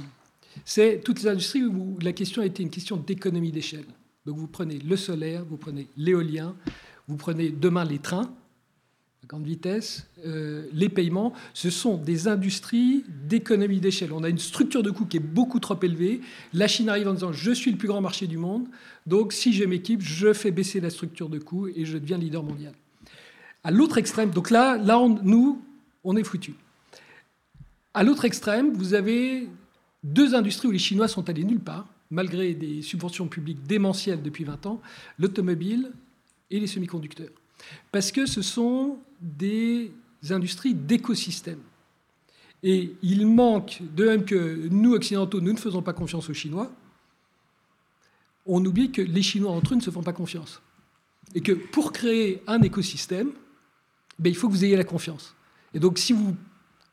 [0.64, 3.84] C'est toutes les industries où la question a été une question d'économie d'échelle.
[4.24, 6.54] Donc vous prenez le solaire, vous prenez l'éolien,
[7.08, 8.32] vous prenez demain les trains
[9.30, 14.12] grande vitesse, euh, les paiements, ce sont des industries d'économie d'échelle.
[14.12, 16.20] On a une structure de coût qui est beaucoup trop élevée.
[16.52, 18.66] La Chine arrive en disant je suis le plus grand marché du monde,
[19.06, 22.42] donc si je m'équipe, je fais baisser la structure de coût et je deviens leader
[22.42, 22.72] mondial.
[23.62, 25.62] À l'autre extrême, donc là, là nous,
[26.02, 26.56] on est foutus.
[27.94, 29.46] À l'autre extrême, vous avez
[30.02, 34.42] deux industries où les Chinois sont allés nulle part, malgré des subventions publiques démentielles depuis
[34.42, 34.80] 20 ans,
[35.20, 35.92] l'automobile
[36.50, 37.39] et les semi-conducteurs.
[37.92, 39.92] Parce que ce sont des
[40.30, 41.60] industries d'écosystème.
[42.62, 46.70] Et il manque, de même que nous, occidentaux, nous ne faisons pas confiance aux Chinois,
[48.46, 50.60] on oublie que les Chinois entre eux ne se font pas confiance.
[51.34, 53.30] Et que pour créer un écosystème,
[54.18, 55.34] ben, il faut que vous ayez la confiance.
[55.72, 56.36] Et donc si vous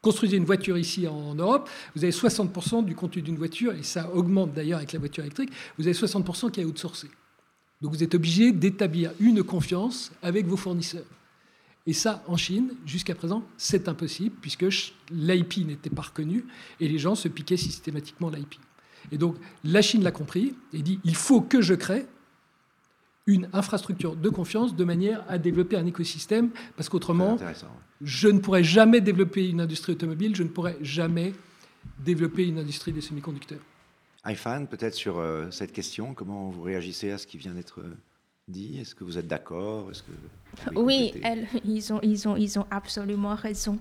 [0.01, 4.09] construisez une voiture ici en Europe, vous avez 60% du contenu d'une voiture, et ça
[4.13, 7.09] augmente d'ailleurs avec la voiture électrique, vous avez 60% qui est outsourcé.
[7.81, 11.05] Donc vous êtes obligé d'établir une confiance avec vos fournisseurs.
[11.85, 14.65] Et ça, en Chine, jusqu'à présent, c'est impossible, puisque
[15.09, 16.45] l'IP n'était pas reconnu,
[16.81, 18.55] et les gens se piquaient systématiquement l'IP.
[19.11, 22.05] Et donc la Chine l'a compris, et dit, il faut que je crée
[23.25, 27.37] une infrastructure de confiance de manière à développer un écosystème, parce qu'autrement,
[28.01, 31.33] je ne pourrais jamais développer une industrie automobile, je ne pourrais jamais
[31.99, 33.61] développer une industrie des semi-conducteurs.
[34.25, 37.97] Aifan, peut-être sur euh, cette question, comment vous réagissez à ce qui vient d'être euh,
[38.47, 38.79] dit?
[38.79, 39.89] Est-ce que vous êtes d'accord?
[39.91, 41.13] Que Oui,
[41.65, 43.79] ils, ont, ils, ont, ils ont absolument raison.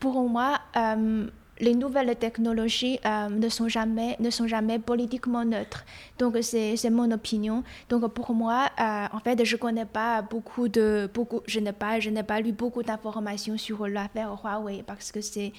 [0.00, 1.26] Pour moi, euh,
[1.60, 5.84] les nouvelles technologies ne, sont jamais, ne sont jamais politiquement neutres.
[6.18, 7.62] Donc, c'est mon opinion.
[7.88, 11.08] Donc, pour moi, en fait, je connais pas beaucoup de...
[11.12, 15.52] Beaucoup, je n'ai pas, pas lu beaucoup d'informations sur l'affaire Huawei parce que c'est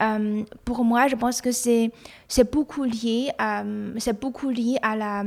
[0.00, 1.90] euh, pour moi, je pense que c'est
[2.50, 5.24] beaucoup lié, euh, beaucoup lié à la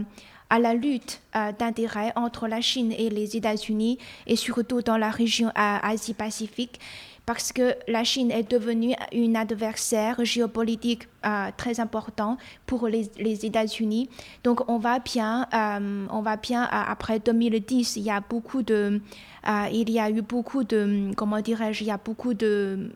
[0.49, 3.97] à la lutte euh, d'intérêts entre la Chine et les États-Unis
[4.27, 6.79] et surtout dans la région Asie-Pacifique
[7.25, 13.09] parce que la Chine est devenue une adversaire géopolitique euh, très important pour les,
[13.45, 14.09] États-Unis.
[14.43, 19.01] Donc on va bien, euh, on va bien après 2010, il y a beaucoup de,
[19.47, 22.89] euh, il y a eu beaucoup de, comment dirais-je, il y a beaucoup de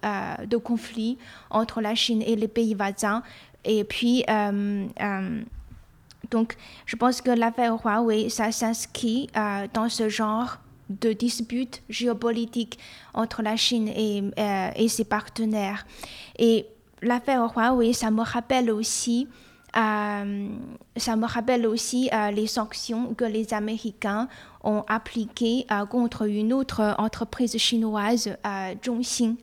[0.63, 1.17] conflits
[1.49, 3.23] entre la Chine et les pays voisins.
[3.63, 4.25] Et puis
[6.31, 9.29] donc, je pense que l'affaire Huawei, ça s'inscrit
[9.73, 10.57] dans ce genre
[10.89, 12.79] de disputes géopolitiques
[13.13, 15.85] entre la Chine et, euh, et ses partenaires.
[16.39, 16.65] Et
[17.01, 19.27] l'affaire Huawei, ça me rappelle aussi,
[19.75, 20.47] euh,
[20.95, 24.27] ça me rappelle aussi euh, les sanctions que les Américains
[24.63, 28.35] ont appliquées contre une autre entreprise chinoise,
[28.83, 29.35] Zhongxin.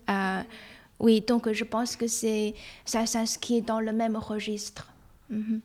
[1.01, 2.55] oui, donc je pense que c'est
[2.85, 4.89] ça s'inscrit dans le même registre.
[5.31, 5.61] Mhm.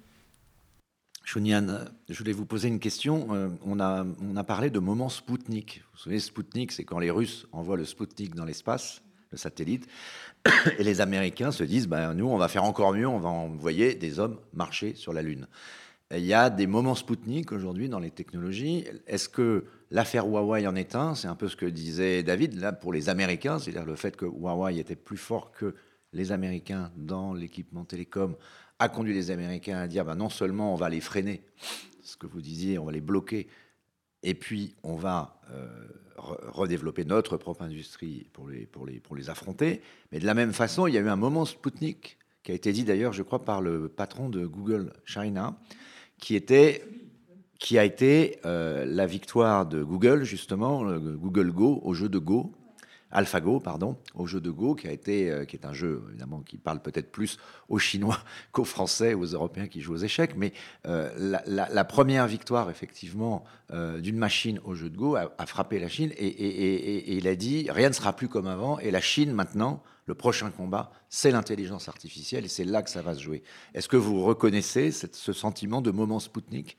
[1.32, 3.28] Chonian, je voulais vous poser une question.
[3.36, 5.84] Euh, on, a, on a parlé de moment Spoutnik.
[5.94, 9.88] Vous savez, Spoutnik, c'est quand les Russes envoient le Spoutnik dans l'espace, le satellite,
[10.80, 13.94] et les Américains se disent, ben, nous, on va faire encore mieux, on va envoyer
[13.94, 15.46] des hommes marcher sur la Lune.
[16.10, 18.86] il y a des moments Spoutnik aujourd'hui dans les technologies.
[19.06, 21.14] Est-ce que l'affaire Huawei en est un?
[21.14, 24.26] C'est un peu ce que disait David, là, pour les Américains, c'est-à-dire le fait que
[24.26, 25.76] Huawei était plus fort que
[26.12, 28.36] les Américains dans l'équipement télécom
[28.80, 31.44] a conduit les Américains à dire ben non seulement on va les freiner,
[32.02, 33.48] ce que vous disiez, on va les bloquer,
[34.24, 35.68] et puis on va euh,
[36.18, 39.82] redévelopper notre propre industrie pour les, pour, les, pour les affronter.
[40.12, 42.72] Mais de la même façon, il y a eu un moment Spoutnik, qui a été
[42.72, 45.58] dit d'ailleurs, je crois, par le patron de Google China,
[46.18, 46.84] qui, était,
[47.60, 52.54] qui a été euh, la victoire de Google, justement, Google Go, au jeu de Go,
[53.12, 56.42] AlphaGo, pardon, au jeu de Go, qui, a été, euh, qui est un jeu évidemment
[56.42, 58.20] qui parle peut-être plus aux Chinois
[58.52, 60.36] qu'aux Français, aux Européens qui jouent aux échecs.
[60.36, 60.54] Mais
[60.86, 61.10] euh,
[61.46, 66.12] la, première victoire, effectivement, euh, d'une machine au jeu de Go a, frappé la Chine
[66.18, 68.80] et, il a dit rien ne sera plus comme avant.
[68.80, 73.02] Et la Chine, maintenant, le prochain combat, c'est l'intelligence artificielle et c'est là que ça
[73.02, 73.44] va se jouer.
[73.74, 76.78] Est-ce que vous reconnaissez ce sentiment de moment Spoutnik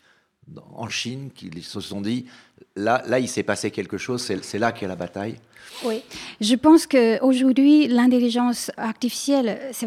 [0.75, 2.27] en Chine qui se sont dit
[2.77, 5.37] là, là il s'est passé quelque chose, c'est là a la bataille
[5.85, 6.03] Oui,
[6.41, 9.87] je pense qu'aujourd'hui, l'intelligence artificielle, c'est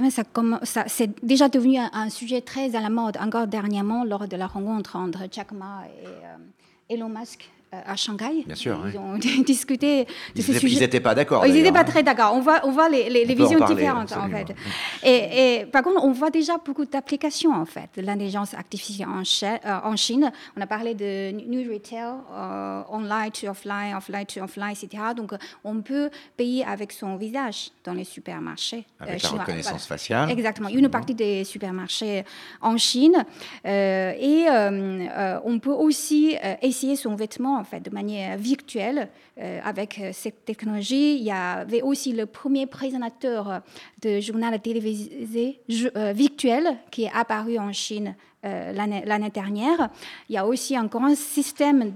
[0.63, 4.47] ça, c'est déjà devenu un, sujet très à la mode, encore dernièrement lors de la
[4.47, 7.49] rencontre entre Jack Ma et euh, Elon Musk.
[7.86, 8.43] À Shanghai.
[8.45, 8.79] Bien sûr.
[8.91, 10.75] Ils ont discuté de ils ce étaient, sujet.
[10.75, 11.45] Ils n'étaient pas d'accord.
[11.45, 11.83] Ils n'étaient pas hein.
[11.86, 12.33] très d'accord.
[12.36, 14.55] On voit, on voit les, On visions parler, différentes en fait.
[15.03, 19.21] Et, et par contre, on voit déjà beaucoup d'applications en fait de l'intelligence artificielle en,
[19.43, 20.31] euh, en Chine.
[20.57, 25.03] On a parlé de new retail, euh, online to offline, offline to offline, etc.
[25.15, 25.33] Donc,
[25.63, 29.39] on peut payer avec son visage dans les supermarchés Avec euh, la chinois.
[29.43, 30.31] reconnaissance faciale.
[30.31, 32.23] Exactement, une partie des supermarchés
[32.62, 33.25] en Chine.
[33.65, 38.38] Euh, et euh, euh, on peut aussi euh, essayer son vêtement en fait, de manière
[38.38, 39.08] virtuelle
[39.39, 41.15] euh, avec euh, cette technologie.
[41.15, 43.62] Il y avait aussi le premier présentateur
[44.02, 45.62] de journal télévisé
[45.95, 49.89] euh, virtuel qui est apparu en Chine l'année dernière.
[50.28, 51.93] Il y a aussi un grand système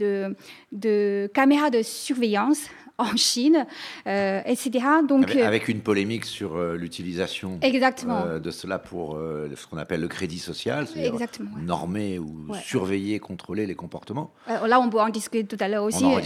[0.71, 3.65] de caméras de surveillance en Chine,
[4.07, 4.85] euh, etc.
[5.07, 10.01] Donc, Avec, euh, avec une polémique sur euh, l'utilisation de cela pour ce qu'on appelle
[10.01, 11.27] le crédit social, c'est-à-dire ouais.
[11.61, 12.59] normer ou Ouais.
[12.63, 14.31] surveiller, contrôler les comportements.
[14.47, 16.03] Là, on peut en discuter tout à l'heure aussi.
[16.03, 16.23] On en ouais.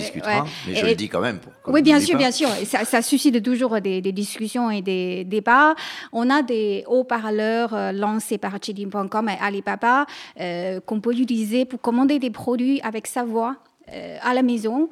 [0.67, 1.39] mais je Et- le dis quand même.
[1.39, 2.19] Pour Oui, bien sûr, pas.
[2.19, 2.47] bien sûr.
[2.65, 5.75] Ça, ça suscite toujours des, des discussions et des débats.
[6.13, 10.05] On a des haut-parleurs lancés par Chidin.com et Alibaba
[10.39, 13.55] euh, qu'on peut utiliser pour commander des produits avec sa voix.
[13.89, 14.89] Euh, à la maison.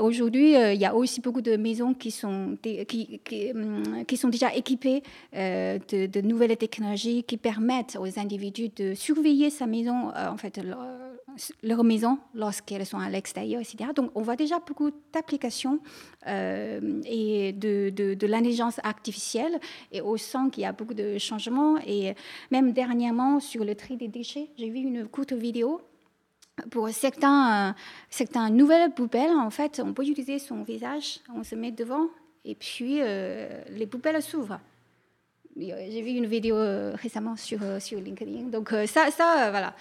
[0.00, 3.20] Aujourd'hui, euh, il y a aussi beaucoup de maisons qui sont, qui,
[3.54, 5.02] hum, qui sont déjà équipées
[5.34, 10.60] euh, de, nouvelles technologies qui permettent aux individus de surveiller sa maison, en fait,
[11.62, 13.90] leur, maison lorsqu'elles sont à l'extérieur, etc.
[13.94, 15.80] Donc, on voit déjà beaucoup d'applications
[16.26, 19.58] et de, de, de l'intelligence artificielle
[19.90, 21.78] et on sent qu'il y a beaucoup de changements.
[21.86, 22.14] Et
[22.50, 25.80] même dernièrement, sur le tri des déchets, j'ai vu une courte vidéo
[26.70, 27.72] pour certains, euh,
[28.10, 32.08] certaines nouvelles poubelles, en fait, on peut utiliser son visage, on se met devant
[32.44, 34.60] et puis euh, les poubelles s'ouvrent.
[35.54, 38.44] J'ai vu une vidéo euh, récemment sur, sur LinkedIn.
[38.44, 39.74] Donc ça, ça voilà.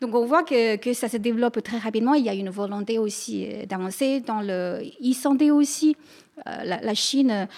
[0.00, 2.14] Donc on voit que, que ça se développe très rapidement.
[2.14, 4.82] Il y a une volonté aussi d'avancer dans le.
[5.12, 5.96] Sentaient aussi
[6.44, 7.48] la, Chine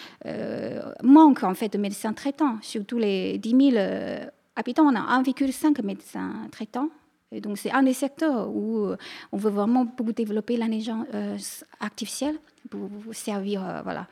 [1.03, 2.57] manque en fait de médecins traitants.
[2.63, 4.25] Sur tous les 10 000 euh,
[4.57, 6.89] habitants, on a 1,5 médecins traitants.
[7.33, 8.97] Et donc c'est un des secteurs où euh,
[9.33, 12.37] on veut vraiment beaucoup développer l'intelligence artificielle
[12.71, 14.07] pour, servir euh, voilà,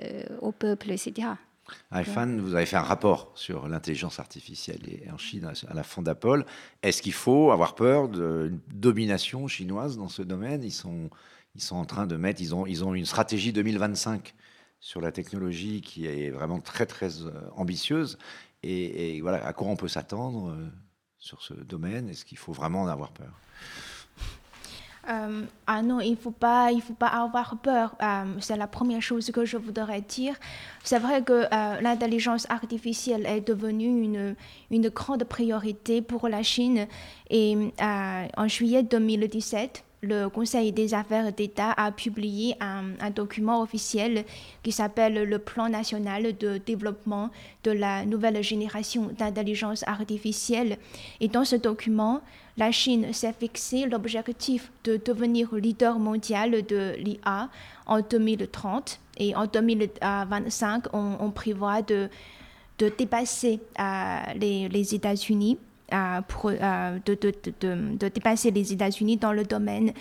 [0.00, 1.28] euh, au peuple, etc.
[1.92, 6.44] iFan, vous avez fait un rapport sur l'intelligence artificielle et en Chine à la Fondapol.
[6.82, 10.62] Est-ce qu'il faut avoir peur d'une domination chinoise dans ce domaine?
[10.64, 11.10] Ils sont,
[11.54, 14.34] ils sont en train de mettre, ils ont, ils ont une stratégie 2025
[14.80, 18.18] sur la technologie qui est vraiment très très euh, ambitieuse.
[18.62, 20.68] Et, et voilà, à quoi on peut s'attendre euh,
[21.20, 23.32] sur ce domaine Est-ce qu'il faut vraiment en avoir peur?
[25.08, 27.96] Euh, ah non, il ne faut, pas, faut pas avoir peur.
[28.02, 30.34] Euh, c'est la première chose que je voudrais dire.
[30.84, 34.36] C'est vrai que euh, l'intelligence artificielle est devenue une,
[34.70, 36.86] une grande priorité pour la Chine.
[37.30, 44.24] Et en juillet 2017, le Conseil des affaires d'État a publié un, document officiel
[44.62, 47.30] qui s'appelle le Plan national de développement
[47.64, 50.78] de la nouvelle génération d'intelligence artificielle.
[51.20, 52.22] Et dans ce document,
[52.56, 57.48] la Chine s'est fixé l'objectif de devenir leader mondial de l'IA
[57.86, 59.00] en 2030.
[59.18, 62.08] Et en 2025, on, prévoit de,
[62.78, 65.58] dépasser euh, les États-Unis
[65.90, 67.18] de,
[67.60, 69.92] de, dépasser les États-Unis dans le domaine.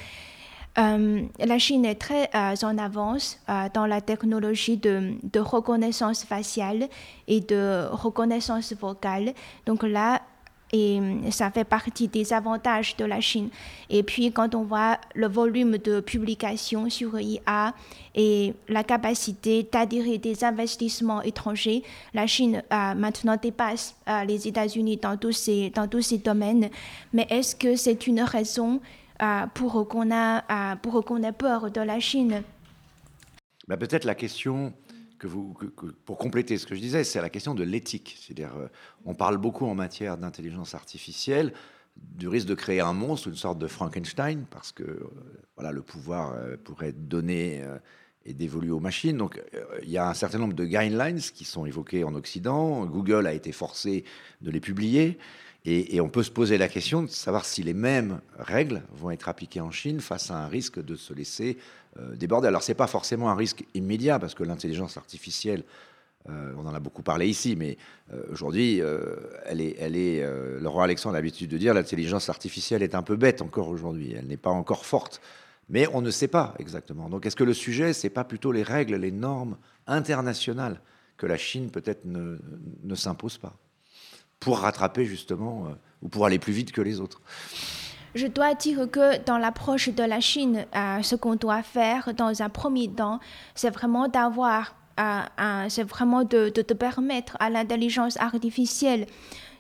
[0.78, 6.24] Euh, la Chine est très euh, en avance euh, dans la technologie de, de, reconnaissance
[6.24, 6.88] faciale
[7.28, 9.34] et de reconnaissance vocale.
[9.66, 10.22] Donc là,
[10.72, 11.00] et
[11.32, 13.50] ça fait partie des avantages de la Chine.
[13.90, 17.74] Et puis, quand on voit le volume de publications sur IA
[18.14, 24.98] et la capacité d'attirer des investissements étrangers, la Chine euh, maintenant dépasse euh, les États-Unis
[24.98, 25.72] dans, tous ces,
[26.24, 26.70] domaines.
[27.14, 28.80] Mais est-ce que c'est une raison
[29.22, 32.44] euh, pour qu'on a, pour qu'on ait peur de la Chine?
[33.68, 34.74] Bah, Peut-être la question
[35.28, 38.18] pour compléter ce que je disais, c'est la question de l'éthique.
[38.20, 38.68] C'est-à-dire, euh,
[39.06, 41.54] on parle beaucoup en matière d'intelligence artificielle
[41.98, 45.10] du risque de créer un monstre, une sorte de Frankenstein, parce que euh,
[45.56, 47.62] voilà, le pouvoir euh, pourrait être donné
[48.26, 49.18] et dévolu aux machines.
[49.18, 49.42] Donc,
[49.82, 52.86] il y a un certain nombre de guidelines qui sont évoqués en Occident.
[52.86, 54.04] Google a été forcé
[54.42, 55.18] de les publier.
[55.66, 59.28] Et, on peut se poser la question de savoir si les mêmes règles vont être
[59.28, 61.58] appliquées en Chine face à un risque de se laisser
[62.16, 62.48] déborder.
[62.48, 65.64] Alors, ce n'est pas forcément un risque immédiat, parce que l'intelligence artificielle,
[66.30, 67.78] euh, on en a beaucoup parlé ici, mais
[68.14, 68.82] euh, aujourd'hui,
[69.46, 73.04] elle est, elle est le roi Alexandre a l'habitude de dire l'intelligence artificielle est un
[73.04, 75.22] peu bête encore aujourd'hui, elle n'est pas encore forte.
[75.70, 77.10] Mais on ne sait pas exactement.
[77.10, 80.82] Donc, est-ce que le sujet, c'est pas plutôt les règles, les normes internationales
[81.16, 82.38] que la Chine peut-être ne,
[82.84, 83.56] ne s'impose pas
[84.40, 87.22] pour rattraper justement, euh, ou pour aller plus vite que les autres?
[88.16, 92.42] Je dois dire que dans l'approche de la Chine, euh, ce qu'on doit faire dans
[92.42, 93.20] un premier temps,
[93.56, 99.06] c'est vraiment d'avoir, euh, c'est vraiment de, permettre à l'intelligence artificielle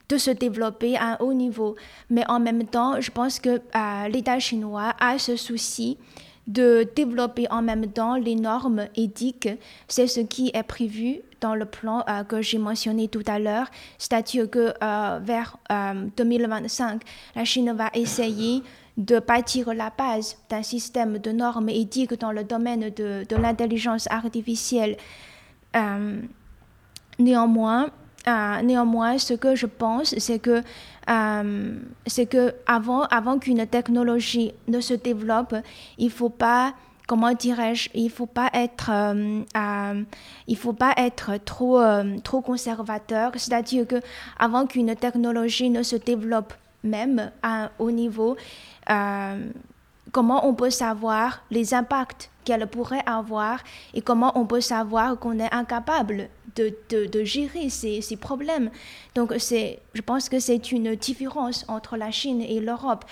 [0.09, 1.75] de se développer à un haut niveau.
[2.09, 5.97] Mais en même temps, je pense que euh, l'État chinois a ce souci
[6.47, 9.49] de développer en même temps les normes éthiques.
[9.87, 13.67] C'est ce qui est prévu dans le plan euh, que j'ai mentionné tout à l'heure,
[13.97, 15.57] c'est-à-dire que euh, vers
[16.17, 16.97] 2025, euh,
[17.35, 18.63] la Chine va essayer
[18.97, 24.97] de bâtir la base d'un système de normes éthiques dans le domaine de, l'intelligence artificielle.
[27.17, 27.89] néanmoins,
[28.61, 30.61] néanmoins, ce que je pense, c'est que,
[32.07, 35.55] c'est que avant, avant qu'une technologie ne se développe,
[35.97, 36.73] il faut pas
[37.09, 40.03] comment dirais-je, il faut pas être, euh, euh,
[40.45, 43.31] il faut pas être trop, euh, trop conservateur.
[43.35, 43.99] C'est-à-dire que
[44.37, 46.53] avant qu'une technologie ne se développe
[46.83, 48.37] même à haut niveau,
[50.11, 53.59] comment on peut savoir les impacts qu'elle pourrait avoir
[53.95, 58.69] et comment on peut savoir qu'on est incapable de, de, de gérer ces, ces, problèmes?
[59.15, 63.03] Donc, je pense que c'est une différence entre la Chine et l'Europe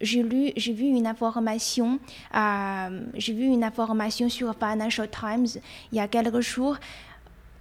[0.00, 1.98] j'ai lu, j'ai vu une information,
[2.34, 5.60] euh, j'ai vu une information sur Financial Times
[5.92, 6.76] il y a quelques jours.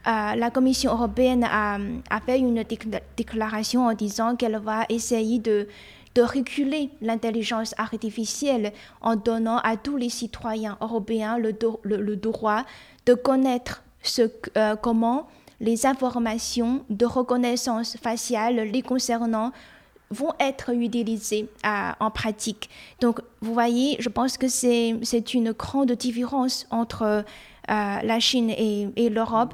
[0.07, 1.79] Euh, la Commission européenne a,
[2.25, 2.63] fait une
[3.17, 5.67] déclaration en disant qu'elle va essayer de,
[6.17, 8.71] reculer l'intelligence artificielle
[9.01, 12.63] en donnant à tous les citoyens européens le, droit
[13.05, 13.83] de connaître
[14.19, 15.27] euh, comment
[15.59, 19.51] les informations de reconnaissance faciale les concernant
[20.11, 22.69] vont être utilisés euh, en pratique.
[23.01, 27.23] Donc, vous voyez, je pense que c'est une grande différence entre euh,
[27.67, 29.53] la Chine et, l'Europe.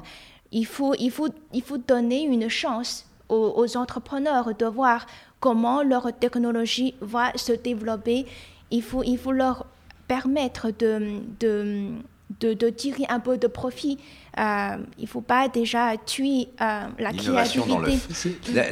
[0.50, 5.06] Il faut, il, faut, il faut donner une chance aux, entrepreneurs de voir
[5.40, 8.26] comment leur technologie va se développer.
[8.70, 9.66] Il faut, il faut leur
[10.06, 11.88] permettre de, de
[12.40, 13.98] de, tirer un peu de profit.
[14.38, 17.98] Euh, il ne faut pas déjà tuer euh, la créativité.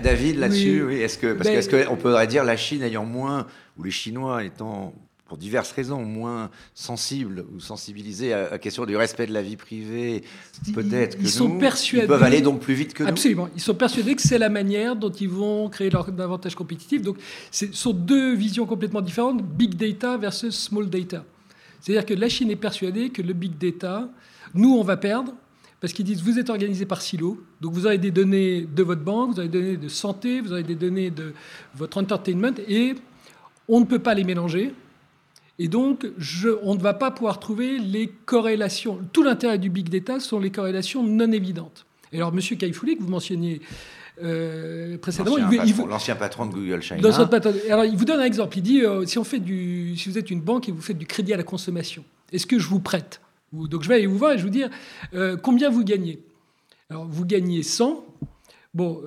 [0.03, 0.97] David, là-dessus, oui.
[0.97, 3.47] Est-ce que, parce ben, qu'on est pourrait dire la Chine ayant moins,
[3.79, 4.95] ou les Chinois étant
[5.31, 9.55] pour diverses raisons, moins sensibles ou sensibilisés à la question du respect de la vie
[9.55, 10.25] privée,
[10.75, 13.09] peut-être que ils sont persuadés, ils peuvent aller donc plus vite que nous.
[13.09, 13.49] Absolument.
[13.55, 17.03] Ils sont persuadés que c'est la manière dont ils vont créer leur avantage compétitif.
[17.03, 17.19] Donc,
[17.53, 21.25] ce sont deux visions complètement différentes, big data versus small data.
[21.81, 24.09] C'est-à-dire que la Chine est persuadée que le big data,
[24.55, 25.33] nous, on va perdre,
[25.81, 29.03] parce qu'ils disent vous êtes organisé par silo, donc vous avez des données de votre
[29.03, 31.33] banque, vous avez des données de santé, vous avez des données de
[31.74, 32.95] votre entertainment, et
[33.68, 34.74] on ne peut pas les mélanger.
[35.59, 36.07] Et donc,
[36.62, 38.99] on ne va pas pouvoir trouver les corrélations.
[39.12, 41.85] Tout l'intérêt du big data sont les corrélations non évidentes.
[42.12, 42.41] Et alors, M.
[42.41, 43.61] Kaifouli, que vous mentionniez
[44.23, 45.37] euh, précédemment.
[45.87, 47.01] L'ancien patron, de Google China.
[47.71, 48.59] alors, il vous donne un exemple.
[48.59, 50.99] Il dit euh, si, on fait du, si vous êtes une banque et vous faites
[50.99, 53.21] du crédit à la consommation, est-ce que je vous prête
[53.53, 54.71] Donc je vais aller vous voir et je vous dire
[55.15, 56.21] euh, combien vous gagnez.
[56.89, 58.05] Alors vous gagnez 100.
[58.73, 59.03] Bon,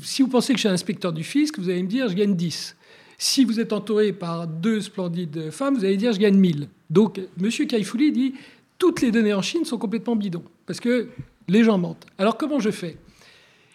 [0.00, 2.36] si vous pensez que je suis inspecteur du fisc, vous allez me dire je gagne
[2.36, 2.76] 10.
[3.18, 6.68] Si vous êtes entouré par deux splendides femmes, vous allez dire je gagne 1000.
[6.88, 7.50] Donc M.
[7.50, 8.34] Kaifouli dit
[8.78, 11.08] toutes les données en Chine sont complètement bidons parce que
[11.48, 12.06] les gens mentent.
[12.18, 12.96] Alors comment je fais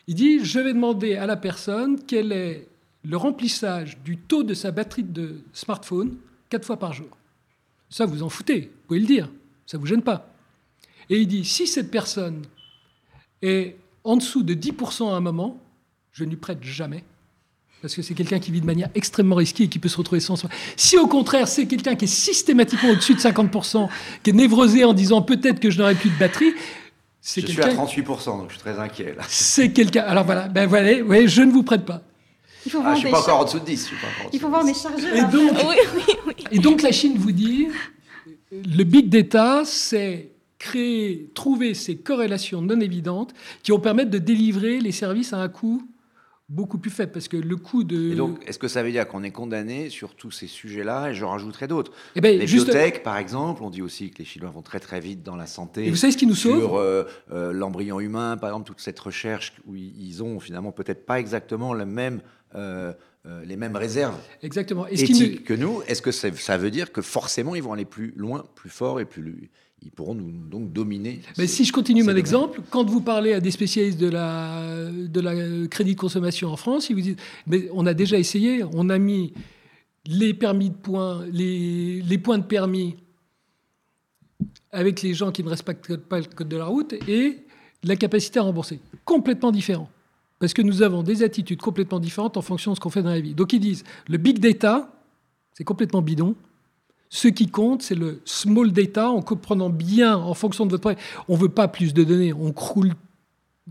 [0.07, 2.67] il dit, je vais demander à la personne quel est
[3.03, 6.15] le remplissage du taux de sa batterie de smartphone
[6.49, 7.09] quatre fois par jour.
[7.89, 9.29] Ça, vous en foutez, vous pouvez le dire,
[9.65, 10.29] ça ne vous gêne pas.
[11.09, 12.43] Et il dit, si cette personne
[13.41, 15.61] est en dessous de 10% à un moment,
[16.11, 17.03] je ne lui prête jamais.
[17.81, 20.19] Parce que c'est quelqu'un qui vit de manière extrêmement risquée et qui peut se retrouver
[20.19, 20.49] sans soi.
[20.75, 23.87] Si au contraire, c'est quelqu'un qui est systématiquement au-dessus de 50%,
[24.23, 26.53] qui est névrosé en disant peut-être que je n'aurai plus de batterie,
[27.35, 29.13] je suis à 38%, donc je suis très inquiet.
[29.15, 29.23] Là.
[29.27, 30.03] C'est quelqu'un.
[30.03, 32.01] Alors voilà, ben voilà, ouais, je ne vous prête pas.
[32.65, 33.91] Il faut ah, je ne suis pas encore en dessous de 10.
[34.33, 35.15] Il faut voir mes chargeurs.
[35.15, 36.33] Et donc, oui, oui, oui.
[36.51, 37.67] et donc la Chine vous dit,
[38.51, 44.79] le big data, c'est créer, trouver ces corrélations non évidentes qui vont permettre de délivrer
[44.79, 45.87] les services à un coût
[46.49, 48.11] beaucoup plus faible parce que le coût de.
[48.11, 51.13] Et donc, est-ce que ça veut dire qu'on est condamné sur tous ces sujets-là Et
[51.13, 51.91] je rajouterai d'autres.
[52.15, 54.99] Eh ben, les biotech, par exemple, on dit aussi que les Chinois vont très très
[54.99, 55.85] vite dans la santé.
[55.85, 58.79] Et vous savez ce qui nous sauve Sur euh, euh, l'embryon humain, par exemple, toute
[58.79, 62.21] cette recherche où ils ont finalement peut-être pas exactement la même.
[62.55, 62.93] Euh,
[63.43, 64.87] les mêmes réserves Exactement.
[64.87, 68.45] éthiques que nous, est-ce que ça veut dire que forcément ils vont aller plus loin,
[68.55, 69.49] plus fort et plus,
[69.87, 71.21] ils pourront nous, donc dominer.
[71.37, 75.21] Mais si je continue mon exemple, quand vous parlez à des spécialistes de la, de
[75.21, 77.15] la crédit de consommation en France, ils vous disent
[77.45, 79.31] mais on a déjà essayé, on a mis
[80.05, 82.97] les permis de points, les, les points de permis
[84.71, 87.37] avec les gens qui ne respectent pas le code de la route et
[87.83, 88.81] la capacité à rembourser.
[89.05, 89.89] Complètement différent.
[90.39, 93.09] parce que nous avons des attitudes complètement différentes en fonction de ce qu'on fait dans
[93.09, 93.33] la vie.
[93.33, 94.91] Donc ils disent, le big data,
[95.53, 96.35] c'est complètement bidon.
[97.09, 100.97] Ce qui compte, c'est le small data, en comprenant bien en fonction de votre prêt.
[101.27, 102.93] On ne veut pas plus de données, on croule,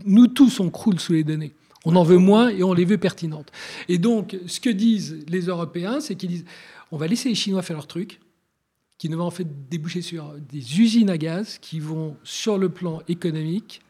[0.05, 1.53] nous tous, on croule sous les données.
[1.85, 3.51] On en veut moins et on les veut pertinentes.
[3.87, 6.45] Et donc, ce que disent les Européens, c'est qu'ils disent,
[6.91, 8.19] on va laisser les Chinois faire leur truc,
[8.97, 12.69] qui ne va en fait déboucher sur des usines à gaz qui vont, sur le
[12.69, 13.81] plan économique,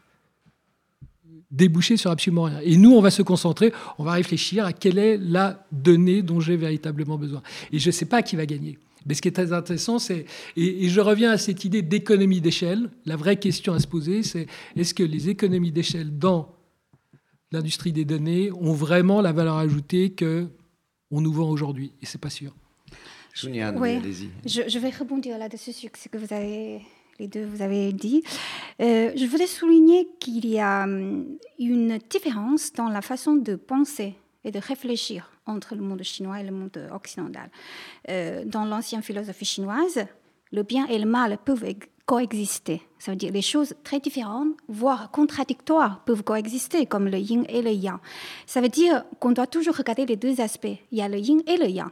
[1.49, 2.59] déboucher sur absolument rien.
[2.61, 6.41] Et nous, on va se concentrer, on va réfléchir à quelle est la donnée dont
[6.41, 7.41] j'ai véritablement besoin.
[7.71, 8.77] Et je ne sais pas qui va gagner.
[9.05, 10.25] Mais ce qui est très intéressant, c'est,
[10.55, 14.47] et, je reviens à cette idée d'économie d'échelle, la vraie question à se poser, c'est
[14.75, 16.53] est-ce que les économies d'échelle dans
[17.51, 20.47] l'industrie des données ont vraiment la valeur ajoutée que
[21.11, 21.93] on nous vend aujourd'hui?
[22.01, 22.53] Et c'est pas sûr.
[23.43, 23.99] oui,
[24.45, 26.81] je, je, vais rebondir là-dessus sur ce que vous avez
[27.19, 28.23] les deux vous avez dit.
[28.81, 34.15] Euh, je voulais souligner qu'il y a hum, une différence dans la façon de penser
[34.47, 37.49] et de réfléchir entre le monde chinois et le monde occidental.
[38.09, 40.05] Euh, dans l'ancienne philosophie chinoise,
[40.51, 41.65] le bien et le mal peuvent
[42.05, 42.81] coexister.
[42.97, 47.61] Ça veut dire les choses très différentes, voire contradictoires, peuvent coexister, comme le yin et
[47.61, 47.99] le yang.
[48.45, 50.77] Ça veut dire qu'on doit toujours regarder les deux aspects.
[50.91, 51.91] Il y a le yin et le yang.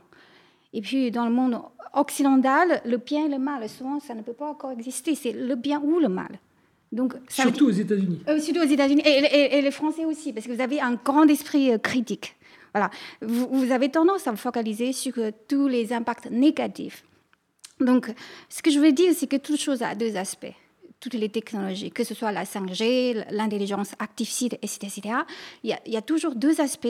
[0.71, 1.59] Et puis, dans le monde
[1.93, 5.15] occidental, le bien et le mal, souvent, ça ne peut pas coexister.
[5.15, 6.39] C'est le bien ou le mal.
[6.91, 8.21] Donc, surtout aux États-Unis.
[8.29, 9.01] Euh, surtout aux États-Unis.
[9.05, 12.35] Et, les Français aussi, parce que vous avez un grand esprit euh, critique.
[12.75, 12.89] Voilà.
[13.21, 17.05] Vous, avez tendance à vous focaliser sur euh, tous les impacts négatifs.
[17.79, 18.13] Donc,
[18.49, 20.53] ce que je veux dire, c'est que toute chose a deux aspects
[21.01, 25.01] toutes les technologies, que ce soit la 5G, l'intelligence artificielle, etc.,
[25.63, 26.87] Il, y a, toujours deux aspects.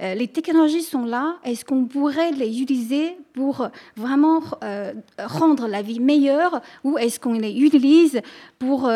[0.00, 1.38] Euh, les technologies sont là.
[1.42, 7.32] Est-ce qu'on pourrait les utiliser pour vraiment euh, rendre la vie meilleure ou est-ce qu'on
[7.32, 8.20] les utilise
[8.60, 8.88] pour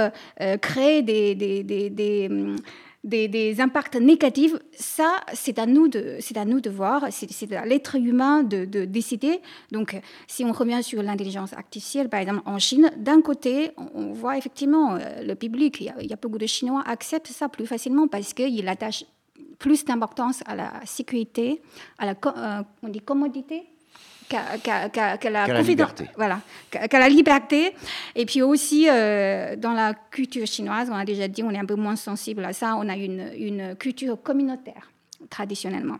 [0.60, 2.56] créer des hum,
[3.04, 7.64] des, impacts négatifs, ça, c'est à nous de, c'est à nous de voir, c'est à
[7.64, 9.40] l'être humain de, décider.
[9.70, 14.36] Donc, si on revient sur l'intelligence artificielle, par exemple, en Chine, d'un côté, on, voit
[14.36, 17.48] effectivement euh, le public, il y, a, il y, a, beaucoup de Chinois acceptent ça
[17.48, 19.04] plus facilement parce qu'ils attachent
[19.58, 21.62] plus d'importance à la sécurité,
[21.98, 23.62] à la euh, on dit commodité,
[24.32, 26.08] qu'à la, liberté.
[26.16, 27.74] Voilà, qu'à la liberté.
[28.14, 31.66] Et puis aussi, euh, dans la culture chinoise, on a déjà dit, on est un
[31.66, 32.74] peu moins sensible à ça.
[32.76, 34.90] On a une, une culture communautaire,
[35.30, 35.98] traditionnellement.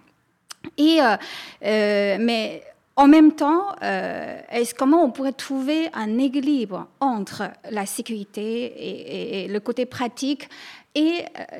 [0.78, 1.16] Et, euh,
[1.64, 2.62] euh, mais
[2.97, 9.49] en même temps, est comment on pourrait trouver un équilibre entre la sécurité et, et
[9.49, 10.49] le côté pratique
[10.95, 11.59] et euh,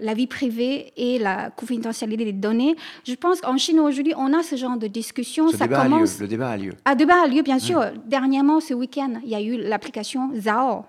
[0.00, 2.76] la, vie privée et la confidentialité des données.
[3.06, 5.48] Je pense qu'en Chine aujourd'hui, on a ce genre de discussion.
[5.48, 6.20] ça commence...
[6.20, 6.72] Le débat a lieu.
[6.84, 7.84] Un débat a lieu, bien sûr.
[8.06, 10.84] Dernièrement, ce week-end, il y a eu l'application Zao,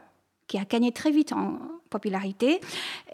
[0.47, 1.57] qui a gagné très vite en,
[1.93, 2.59] popularité.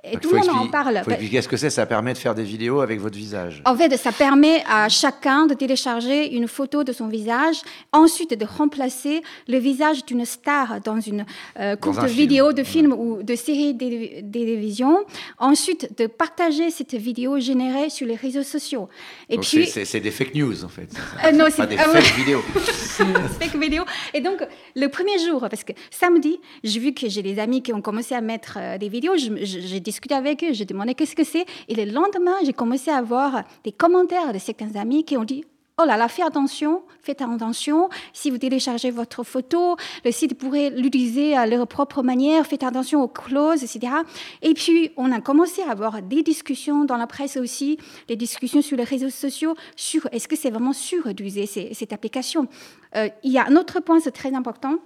[0.04, 1.02] Et tout le monde en parle.
[1.32, 3.62] Qu'est-ce que c'est Ça permet de faire des vidéos avec votre visage.
[3.66, 7.58] En fait, ça permet à chacun de télécharger une photo de son visage,
[7.92, 11.26] ensuite de remplacer le visage d'une star dans une
[11.60, 14.94] euh, courte vidéo de film ou de série de télévision,
[15.38, 18.88] ensuite de partager cette vidéo générée sur les réseaux sociaux.
[19.30, 20.90] Et donc puis c'est des fake news en fait.
[21.26, 22.42] Euh, non, c'est des fake vidéos.
[23.40, 23.86] fake vidéos.
[24.14, 24.40] Et donc
[24.76, 28.16] le premier jour, parce que samedi, j'ai vu que j'ai des amis qui ont commencé
[28.16, 31.46] à mettre euh, des vidéos, j'ai discuté avec eux, j'ai demandé qu'est-ce que c'est.
[31.68, 35.44] Et le lendemain, j'ai commencé à avoir des commentaires de certains amis qui ont dit
[35.82, 37.88] Oh là là, faites attention, faites attention.
[38.12, 42.46] Si vous téléchargez votre photo, le site pourrait l'utiliser à leur propre manière.
[42.46, 43.94] Faites attention aux clauses, etc.
[44.42, 47.78] Et puis, on a commencé à avoir des discussions dans la presse aussi,
[48.10, 52.50] des discussions sur les réseaux sociaux sur est-ce que c'est vraiment sûr d'utiliser cette application?
[52.98, 54.80] Euh, il y a un autre point, c'est très important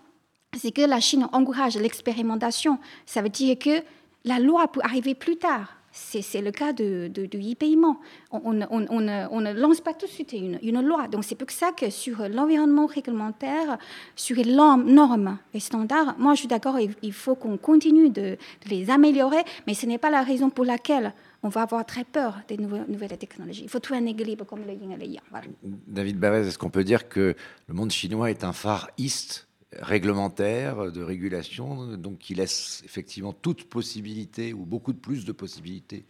[0.58, 2.80] c'est que la Chine encourage l'expérimentation.
[3.06, 3.84] Ça veut dire que
[4.26, 5.78] la loi peut arriver plus tard.
[5.96, 8.00] C'est le cas de, de, du e-paiement.
[8.32, 11.08] On, ne lance pas tout de suite une, loi.
[11.08, 13.78] Donc c'est pour ça que sur l'environnement réglementaire,
[14.16, 18.38] sur les normes et standards, moi je suis d'accord, il, faut qu'on continue de,
[18.68, 22.40] les améliorer, mais ce n'est pas la raison pour laquelle on va avoir très peur
[22.48, 23.62] des nouvelles, technologies.
[23.64, 25.24] Il faut trouver un équilibre comme le yin et le yang.
[25.62, 27.36] David Bavez, est-ce qu'on peut dire que
[27.68, 29.48] le monde chinois est un phare east
[29.80, 36.06] réglementaire, de régulation, donc qui laisse effectivement toute possibilité ou beaucoup de plus de possibilités.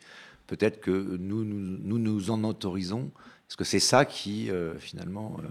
[0.48, 3.12] Peut-être que nous nous, nous, en autorisons.
[3.50, 5.48] Est-ce que c'est ça qui euh, finalement euh,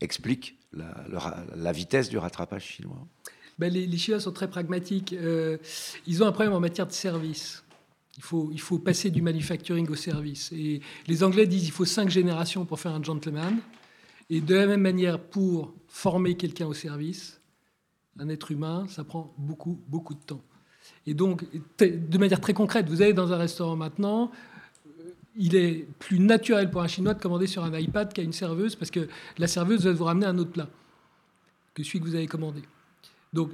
[0.00, 3.06] explique la, vitesse du rattrapage chinois
[3.58, 5.12] ben, les, Chinois sont très pragmatiques.
[5.12, 5.58] Euh,
[6.06, 7.62] ils ont un problème en matière de service.
[8.16, 10.50] Il faut, il faut passer du manufacturing au service.
[10.52, 13.58] Et les Anglais disent qu'il faut cinq générations pour faire un gentleman.
[14.30, 17.39] Et de la même manière, pour former quelqu'un au service,
[18.20, 20.42] un être humain, ça prend beaucoup, beaucoup de temps.
[21.06, 21.44] Et donc,
[21.78, 24.30] de manière très concrète, vous allez dans un restaurant maintenant,
[25.36, 28.76] il est plus naturel pour un Chinois de commander sur un iPad qu'à une serveuse,
[28.76, 29.08] parce que
[29.38, 30.68] la serveuse va vous ramener un autre plat
[31.74, 32.60] que celui que vous avez commandé.
[33.32, 33.50] Donc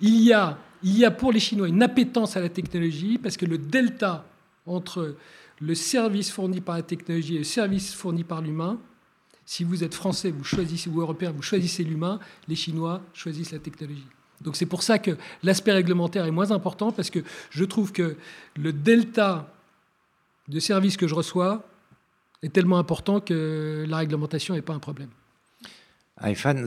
[0.00, 3.36] il y, a, il y a pour les Chinois une appétence à la technologie, parce
[3.36, 4.26] que le delta
[4.64, 5.16] entre
[5.60, 8.80] le service fourni par la technologie et le service fourni par l'humain,
[9.46, 12.18] si vous êtes français, vous choisissez, ou européen, vous choisissez l'humain,
[12.48, 14.06] les Chinois choisissent la technologie.
[14.42, 17.20] Donc c'est pour ça que l'aspect réglementaire est moins important, parce que
[17.50, 18.16] je trouve que
[18.56, 19.50] le delta
[20.48, 21.64] de services que je reçois
[22.42, 25.08] est tellement important que la réglementation n'est pas un problème.
[26.22, 26.64] Aifan,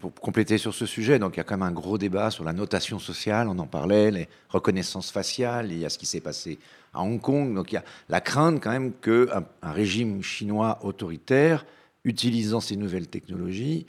[0.00, 2.44] pour compléter sur ce sujet, donc il y a quand même un gros débat sur
[2.44, 6.20] la notation sociale, on en parlait, les reconnaissances faciales, il y a ce qui s'est
[6.20, 6.58] passé
[6.92, 10.78] à Hong Kong, donc il y a la crainte quand même qu'un un régime chinois
[10.82, 11.66] autoritaire,
[12.04, 13.86] utilisant ces nouvelles technologies,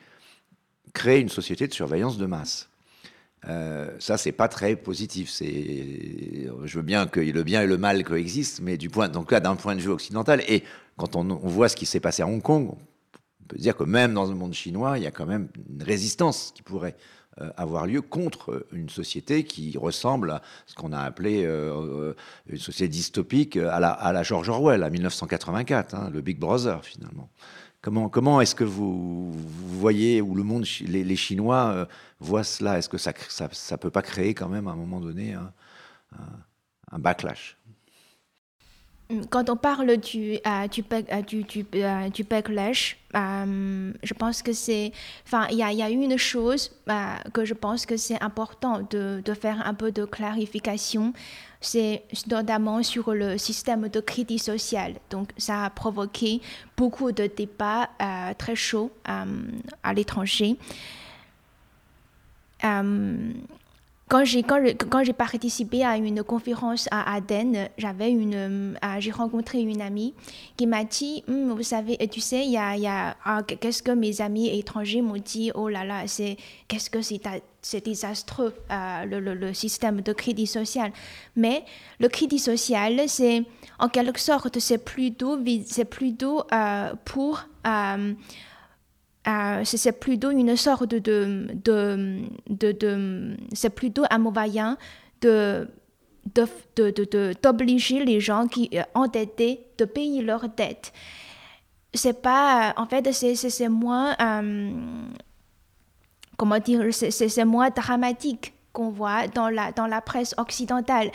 [0.93, 2.70] crée une société de surveillance de masse.
[3.47, 5.32] Euh, ça, c'est pas très positif.
[5.39, 9.55] Je veux bien que le bien et le mal coexistent, mais du point, donc d'un
[9.55, 10.63] point de vue occidental, et
[10.97, 14.13] quand on, voit ce qui s'est passé à Hong Kong, on peut dire que même
[14.13, 16.95] dans le monde chinois, il y a quand même une résistance qui pourrait
[17.41, 22.13] euh, avoir lieu contre une société qui ressemble à ce qu'on a appelé euh,
[22.47, 26.84] une société dystopique à la, à la George Orwell, à 1984, hein, le Big Brother
[26.84, 27.30] finalement.
[27.86, 29.32] Comment, est-ce que vous,
[29.78, 31.86] voyez, ou le monde, les, Chinois euh,
[32.20, 32.80] voient cela?
[32.80, 35.36] Est-ce que ça ne peut pas créer quand même à un moment donné
[36.92, 37.60] un, backlash?
[39.30, 41.66] Quand on parle du, euh, du, euh, du, du,
[42.14, 44.91] du, backlash, je pense que c'est.
[45.26, 46.72] Enfin, il y a, y a, une chose
[47.34, 51.14] que je pense que c'est important de, de, faire un peu de clarification
[51.66, 54.93] c'est notamment sur le système de crédit social.
[55.10, 56.41] Donc, ça a provoqué
[56.78, 59.26] beaucoup de débats euh, très chauds euh,
[59.84, 60.58] à l'étranger.
[64.06, 69.12] Euh, quand j'ai quand, quand j'ai participé à une conférence à Aden, j'avais une j'ai
[69.12, 70.14] rencontré une amie
[70.58, 73.82] qui m'a dit hum, vous savez tu sais il y a, y a ah, qu'est-ce
[73.84, 76.38] que mes amis étrangers m'ont dit oh là là c'est
[76.68, 77.22] qu'est-ce que c'est
[77.66, 80.91] c'est désastreux, euh, le, le, système de crédit social.
[81.36, 81.66] Mais
[81.99, 83.43] le crédit social, c'est
[83.80, 88.14] en quelque sorte, c'est plutôt, c'est plutôt euh, pour, euh,
[89.63, 94.78] c'est plutôt une sorte de, de, de, de c'est plutôt un moyen
[95.21, 95.67] de
[97.43, 100.91] d'obliger les gens qui sont endettés de payer leurs dettes.
[101.93, 104.15] C'est pas, en fait, c'est moins
[106.38, 111.11] comment dire, c'est moins dramatique qu'on voit dans la, dans la presse occidentale.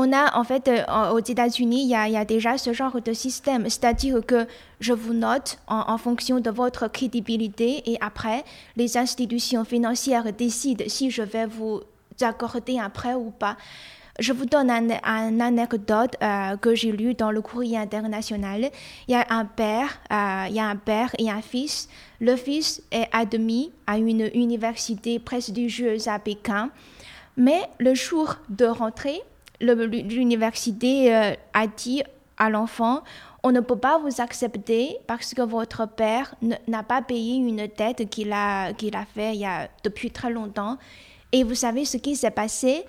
[0.00, 3.64] On a en fait euh, aux États-Unis, il, y a déjà ce genre de système,
[3.64, 4.46] c'est-à-dire que
[4.78, 8.44] je vous note en, fonction de votre crédibilité et après,
[8.76, 11.80] les institutions financières décident si je vais vous
[12.20, 13.56] accorder un prêt ou pas.
[14.20, 18.70] Je vous donne une un anecdote euh, que j'ai lu dans le courrier international.
[19.08, 21.88] Il y a un père, euh, il y a un père et un fils.
[22.20, 26.70] Le fils est admis à une université prestigieuse à Pékin,
[27.36, 29.22] mais le jour de rentrée,
[29.60, 32.02] l'université euh, a dit
[32.36, 33.02] à l'enfant
[33.42, 36.34] on ne peut pas vous accepter parce que votre père
[36.66, 40.30] n'a pas payé une dette qu'il a, qu'il a fait il y a, depuis très
[40.30, 40.76] longtemps.
[41.30, 42.84] Et vous savez ce qui s'est passé?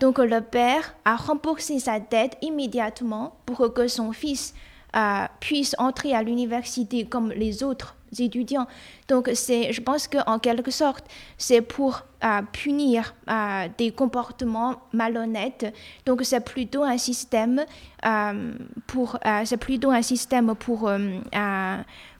[0.00, 4.54] Donc le père a remboursé sa dette immédiatement pour que son fils
[4.96, 8.66] euh, puisse entrer à l'université comme les autres étudiants.
[9.08, 11.04] Donc c'est, je pense qu'en quelque sorte,
[11.38, 15.72] c'est pour euh, punir euh, des comportements malhonnêtes.
[16.06, 17.64] Donc c'est plutôt un système
[18.86, 20.90] pour, c'est plutôt un système pour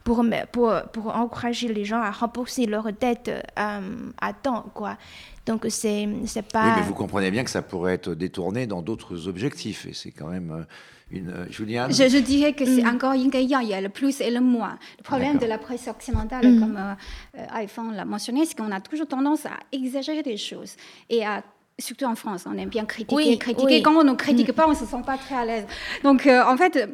[0.04, 4.96] pour, pour, pour, encourager les gens à rembourser leurs dettes à temps, quoi.
[5.46, 6.06] Donc c'est
[6.52, 6.66] pas.
[6.66, 10.12] Oui, mais vous comprenez bien que ça pourrait être détourné dans d'autres objectifs, et c'est
[10.12, 10.64] quand même euh,
[11.12, 11.30] une.
[11.30, 11.92] Euh, Juliane.
[11.92, 12.94] Je, dirais que c'est mm.
[12.94, 14.78] encore il y a le plus et le moins.
[14.98, 16.60] Le problème de la presse occidentale, mm.
[16.60, 20.76] comme euh, iPhone l'a mentionné, c'est qu'on a toujours tendance à exagérer des choses
[21.08, 21.42] et à
[21.78, 23.82] surtout en France, on aime bien critiquer, critiquer.
[23.82, 24.52] Quand on ne critique mm.
[24.52, 25.66] pas, on ne se sent pas très à l'aise.
[26.02, 26.88] Donc, euh, en fait,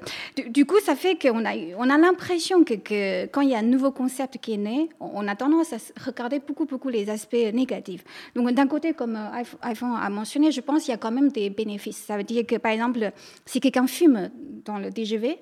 [0.48, 3.58] du, coup, ça fait qu'on a, on a l'impression que, que, quand il y a
[3.58, 7.34] un nouveau concept qui est né, on a tendance à regarder beaucoup, beaucoup les aspects
[7.52, 8.04] négatifs.
[8.34, 11.30] Donc, d'un côté, comme euh, iPhone a mentionné, je pense qu'il y a quand même
[11.30, 11.98] des bénéfices.
[11.98, 13.12] Ça veut dire que, par exemple,
[13.46, 14.30] si quelqu'un fume
[14.64, 15.38] dans le TGV,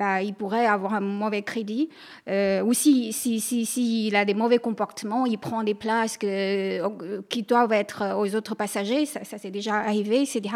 [0.00, 1.90] bah, il pourrait avoir un mauvais crédit.
[2.26, 7.42] Euh, ou s'il si, si, a des mauvais comportements, il prend des places que, qui
[7.42, 10.54] doivent être aux autres passagers, ça, ça c'est déjà arrivé, etc.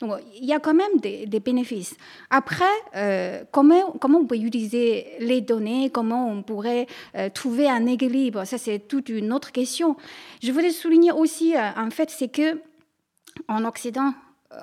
[0.00, 1.94] Donc il y a quand même des, bénéfices.
[2.30, 2.64] Après,
[2.96, 6.86] euh, comment, comment on peut utiliser les données, comment on pourrait
[7.16, 9.96] euh, trouver un équilibre, ça c'est toute une autre question.
[10.42, 12.62] Je voulais souligner aussi un fait, c'est que
[13.46, 14.14] en Occident,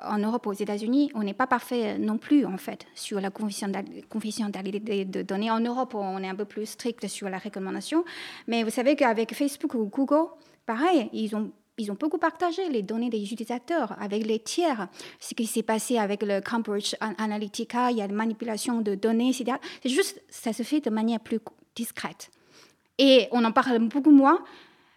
[0.04, 5.04] en Europe, aux États-Unis, on n'est pas parfait non plus, en fait, sur la confidentialité
[5.04, 5.50] de données.
[5.50, 8.04] En Europe, on est un peu plus strict sur la recommandation.
[8.46, 10.28] Mais vous savez qu'avec Facebook ou Google,
[10.66, 14.86] pareil, ils ont ils ont beaucoup partagé les données des utilisateurs avec les tiers.
[15.18, 19.30] Ce qui s'est passé avec le Cambridge Analytica, il y a la manipulation de données,
[19.30, 19.56] etc.
[19.82, 21.40] C'est juste, ça se fait de manière plus
[21.74, 22.30] discrète.
[22.98, 24.38] Et on en parle beaucoup moins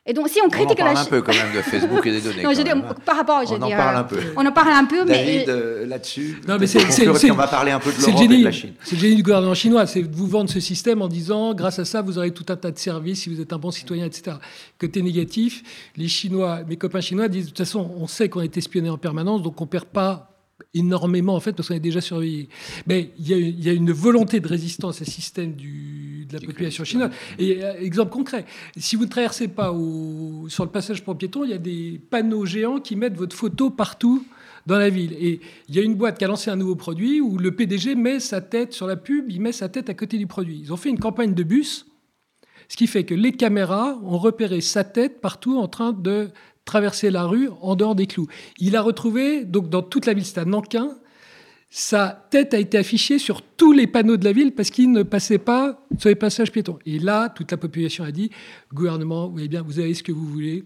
[0.09, 2.11] et donc, si on critique on en parle un peu quand même de Facebook et
[2.11, 2.41] des données.
[2.43, 2.71] non, je dis,
[3.03, 4.19] par rapport, je on en parle un peu.
[4.37, 6.41] On en parle un peu, mais euh, là-dessus.
[6.47, 7.29] Non, mais c'est.
[7.29, 8.73] On va parler un peu de l'Europe et de la Chine.
[8.83, 11.79] C'est le génie du gouvernement chinois, c'est de vous vendre ce système en disant, grâce
[11.79, 14.05] à ça, vous aurez tout un tas de services si vous êtes un bon citoyen,
[14.05, 14.37] etc.
[14.79, 15.63] Côté négatif,
[15.97, 18.97] les Chinois, mes copains chinois disent, de toute façon, on sait qu'on est espionné en
[18.97, 20.36] permanence, donc on perd pas
[20.77, 22.49] énormément en fait parce qu'on est déjà surveillé.
[22.85, 26.83] Mais il y, a, une volonté de résistance à ce système du, de la population
[26.83, 27.11] chinoise.
[27.39, 28.45] Et euh, exemple concret,
[28.77, 31.99] si vous ne traversez pas au, sur le passage pour piétons, il y a des
[32.09, 34.25] panneaux géants qui mettent votre photo partout
[34.65, 35.13] dans la ville.
[35.19, 37.95] Et il y a une boîte qui a lancé un nouveau produit où le PDG
[37.95, 40.59] met sa tête sur la pub, il met sa tête à côté du produit.
[40.61, 41.87] Ils ont fait une campagne de bus,
[42.67, 46.29] ce qui fait que les caméras ont repéré sa tête partout en train de
[46.67, 48.27] traverser la rue en dehors des clous.
[48.59, 50.89] Il a retrouvé, donc dans toute la ville, c'est à Nankin,
[51.69, 55.03] sa tête a été affichée sur tous les panneaux de la ville parce qu'il ne
[55.03, 56.79] passait pas sur les passages piétons.
[56.85, 58.29] Et là, toute la population a dit,
[58.73, 60.63] gouvernement, vous, bien, vous avez ce que vous voulez,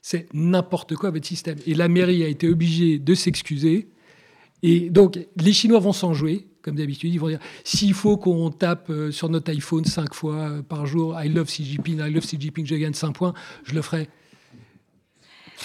[0.00, 1.58] c'est n'importe quoi votre système.
[1.66, 3.88] Et la mairie a été obligée de s'excuser.
[4.62, 7.12] Et donc, les Chinois vont s'en jouer, comme d'habitude.
[7.12, 10.86] Ils vont dire, s'il faut qu'on tape euh, sur notre iPhone cinq fois euh, par
[10.86, 13.34] jour, I love Xi Jinping, I love Xi Jinping, je gagne 5 points,
[13.64, 14.08] je le ferai.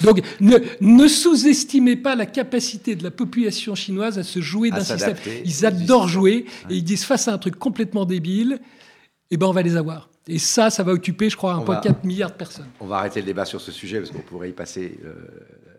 [0.02, 5.16] Donc ne, sous-estimez pas la capacité de la population chinoise à se jouer d'un système.
[5.46, 8.60] Ils adorent jouer et ils disent face à un truc complètement débile,
[9.32, 10.10] eh ben on va les avoir.
[10.28, 12.68] Et ça, ça va occuper, je crois, 1,4 milliard de personnes.
[12.80, 15.14] On va arrêter le débat sur ce sujet parce qu'on pourrait y passer euh,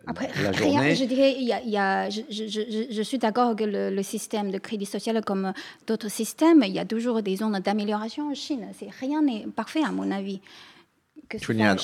[0.08, 0.80] Après, la journée.
[0.80, 4.50] Rien, je dirais, il y a, je, je, je, suis d'accord que le, le, système
[4.50, 5.52] de crédit social, comme
[5.86, 8.66] d'autres systèmes, il y a toujours des zones d'amélioration en Chine.
[8.98, 10.40] Rien n'est parfait, à mon avis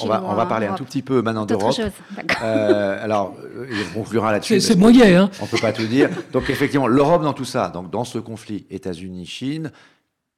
[0.02, 1.76] on va, on va parler un tout petit peu maintenant d'Europe.
[2.42, 4.60] Euh, alors, euh, on conclura là-dessus.
[4.60, 6.10] C'est moyen, hein On ne peut pas tout dire.
[6.32, 9.70] Donc, effectivement, l'Europe dans tout ça, donc dans ce conflit États-Unis-Chine,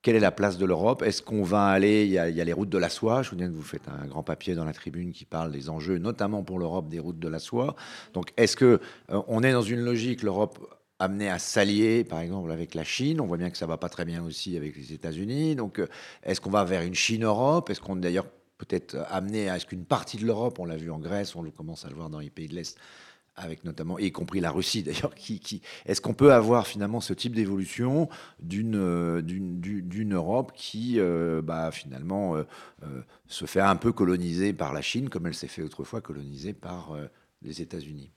[0.03, 1.03] quelle est la place de l'Europe?
[1.03, 3.23] Est-ce qu'on va aller il y, a, il y, a, les routes de la soie.
[3.23, 5.71] Je vous dis que vous faites un grand papier dans la tribune qui parle des
[5.71, 7.75] enjeux, notamment pour l'Europe, des routes de la soie.
[8.15, 8.81] Donc, est-ce que
[9.11, 10.59] euh, on est dans une logique, l'Europe
[11.01, 13.21] amenée à s'allier, par exemple, avec la Chine?
[13.21, 15.57] On voit bien que ça va pas très bien aussi avec les États-Unis.
[15.57, 15.81] Donc,
[16.23, 17.71] est-ce qu'on va vers une Chine-Europe?
[17.71, 18.27] Est-ce qu'on d'ailleurs
[18.59, 21.85] peut-être amené à ce qu'une partie de l'Europe, on l'a vu en Grèce, on commence
[21.85, 22.77] à le voir dans les pays de l'Est,
[23.39, 25.15] avec notamment, y compris la Russie d'ailleurs,
[25.87, 28.09] est-ce qu'on peut avoir finalement ce type d'évolution
[28.41, 29.23] d'une, euh,
[30.11, 32.45] Europe qui, euh, bah, finalement, euh,
[33.27, 36.97] se fait un peu coloniser par la Chine, comme elle s'est fait autrefois coloniser par
[37.43, 38.11] les États-Unis?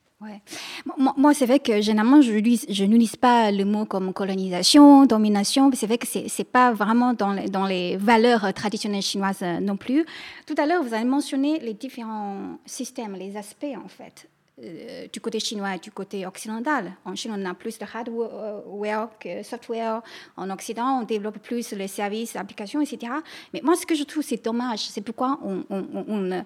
[1.16, 5.70] Moi, c'est vrai que généralement, je n'utilise pas le mot comme colonisation, domination.
[5.74, 9.60] C'est vrai que ce n'est pas vraiment dans les, dans les, valeurs traditionnelles chinoises euh,
[9.60, 10.04] non plus.
[10.46, 14.28] Tout à l'heure, vous avez mentionné les différents systèmes, les aspects en fait.
[14.62, 16.92] Euh, du côté chinois et du côté occidental.
[17.04, 20.02] En Chine, on a plus de hardware que software.
[20.36, 23.12] En Occident, on développe plus les services, applications, etc.
[23.54, 24.80] Mais moi, ce que je trouve, c'est dommage.
[24.80, 26.44] C'est pourquoi on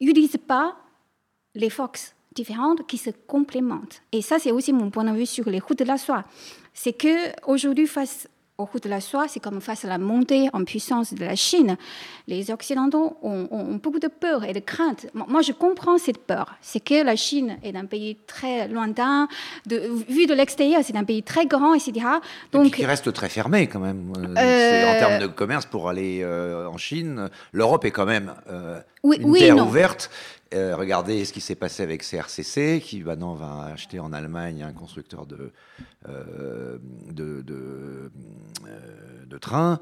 [0.00, 0.76] n'utilise pas
[1.54, 4.02] les Fox différentes qui se complémentent.
[4.12, 6.24] Et ça, c'est aussi mon point de vue sur les routes de la soie.
[6.72, 8.28] C'est que aujourd'hui, face
[8.58, 11.36] aux routes de la soie, c'est comme face à la montée en puissance de la
[11.36, 11.76] Chine.
[12.26, 15.06] Les Occidentaux ont, beaucoup de peur et de crainte.
[15.14, 16.56] Moi, je comprends cette peur.
[16.60, 19.28] C'est que la Chine est un pays très lointain.
[19.66, 22.04] De, vu de l'extérieur, c'est un pays très grand, etc.
[22.50, 24.12] Donc, qui reste très fermé quand même.
[24.16, 28.34] Euh, euh, en termes de commerce, pour aller euh, en Chine, l'Europe est quand même
[29.04, 30.10] une terre ouverte.
[30.54, 34.72] Euh, regardez ce qui s'est passé avec CRCC, qui maintenant va acheter en Allemagne un
[34.72, 35.52] constructeur de,
[36.08, 36.78] euh,
[37.10, 38.10] de, de,
[38.66, 39.78] euh, trains.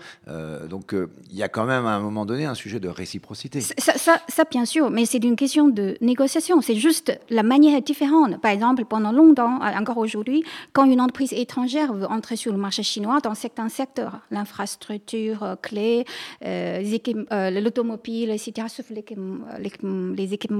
[0.69, 0.95] donc
[1.31, 3.61] il y a quand même à un moment donné un sujet de réciprocité.
[3.61, 6.61] Ça, bien sûr, mais c'est une question de négociation.
[6.61, 8.39] C'est juste la manière est différente.
[8.43, 12.83] Par exemple, pendant longtemps, encore aujourd'hui, quand une entreprise étrangère veut entrer sur le marché
[12.83, 16.05] chinois dans certains secteurs, l'infrastructure clé,
[16.43, 20.56] l'automobile, etc., sauf les équipements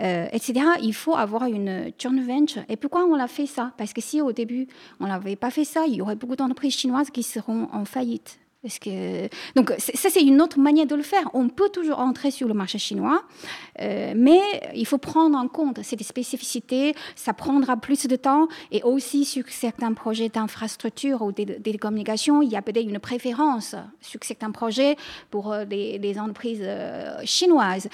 [0.00, 0.66] euh, etc.
[0.82, 2.62] Il faut avoir une joint venture.
[2.68, 3.72] Et pourquoi on a fait ça?
[3.76, 4.66] Parce que si au début
[5.00, 8.41] on n'avait pas fait ça, il y aurait beaucoup d'entreprises chinoises qui seront en faillite.
[9.56, 11.28] Donc ça, c'est une autre manière de le faire.
[11.34, 13.24] On peut toujours entrer sur le marché chinois,
[13.80, 14.40] euh, mais
[14.74, 16.94] il faut prendre en compte ces spécificités.
[17.16, 18.46] Ça prendra plus de temps.
[18.70, 23.74] Et aussi sur certains projets d'infrastructure ou de télécommunications, il y a peut-être une préférence
[24.00, 24.96] sur certains projets
[25.30, 25.64] pour euh,
[26.18, 27.88] entreprises euh, chinoises.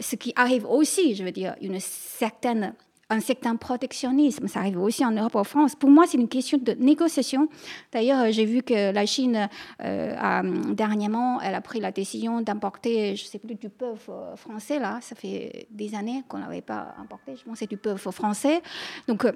[0.00, 2.74] ce qui arrive aussi, je veux dire, une certaine
[3.10, 4.48] un certain protectionnisme.
[4.48, 5.74] Ça arrive aussi en Europe, en France.
[5.74, 7.48] Pour moi, c'est une question de négociation.
[7.92, 9.48] D'ailleurs, j'ai vu que la Chine,
[9.82, 14.10] euh, a, dernièrement, elle a pris la décision d'importer, je ne sais plus, du peuple
[14.36, 14.78] français.
[14.78, 17.36] Là, ça fait des années qu'on n'avait pas importé.
[17.36, 18.62] Je pense que c'est du peuple français.
[19.08, 19.26] Donc,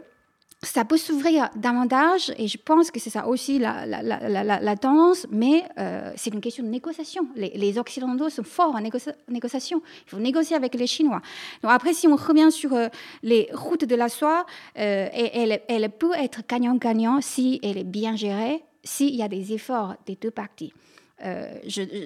[0.62, 6.12] ça peut s'ouvrir davantage et je pense que c'est ça aussi la, tendance, mais euh,
[6.16, 7.28] c'est une question de négociation.
[7.36, 9.82] Les, Occidentaux sont forts en négociation.
[10.06, 11.22] Il faut négocier avec les Chinois.
[11.62, 12.88] Donc après, si on revient sur euh,
[13.22, 14.46] les routes de la soie,
[14.78, 19.94] euh, elle, peut être gagnant-gagnant si elle est bien gérée, s'il y a des efforts
[20.06, 20.72] des deux parties.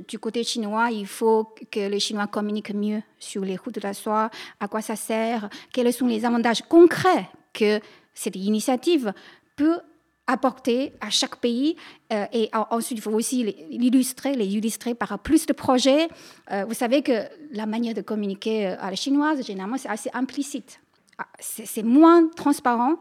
[0.09, 3.92] Du côté chinois, il faut que les Chinois communiquent mieux sur les routes de la
[3.92, 7.78] soie, à quoi ça sert, quels sont les avantages concrets que
[8.15, 9.13] cette initiative
[9.57, 9.81] peut
[10.27, 11.77] apporter à chaque pays
[12.13, 16.09] euh, et ensuite il faut aussi l'illustrer, les illustrer par plus de projets.
[16.51, 20.11] Euh, vous savez que la manière de communiquer euh, à la chinoise, généralement, c'est assez
[20.13, 20.81] implicite.
[21.19, 22.97] Ah, c'est moins transparent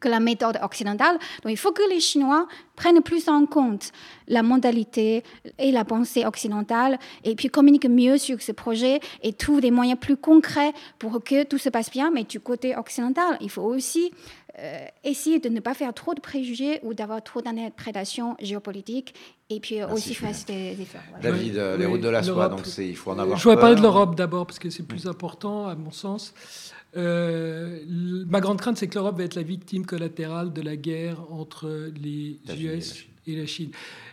[0.00, 1.18] que la méthode occidentale.
[1.42, 3.92] Donc il faut que les Chinois prennent plus en compte
[4.28, 5.22] la modalité
[5.58, 9.98] et la pensée occidentale et puis communiquent mieux sur ce projet et trouvent des moyens
[9.98, 12.10] plus concrets pour que tout se passe bien.
[12.10, 14.12] Mais du côté occidental, il faut aussi
[14.58, 19.14] euh, essayer de ne pas faire trop de préjugés ou d'avoir trop d'interprétations géopolitiques
[19.50, 21.02] et puis aussi faire des efforts.
[21.20, 23.76] David, euh, les routes de la soie, donc il faut en avoir Je voudrais parler
[23.76, 26.32] de l'Europe d'abord parce que c'est plus important à mon sens.
[26.96, 27.80] Euh,
[28.28, 31.90] ma grande crainte, c'est que l'Europe va être la victime collatérale de la guerre entre
[32.02, 33.70] les US et la Chine.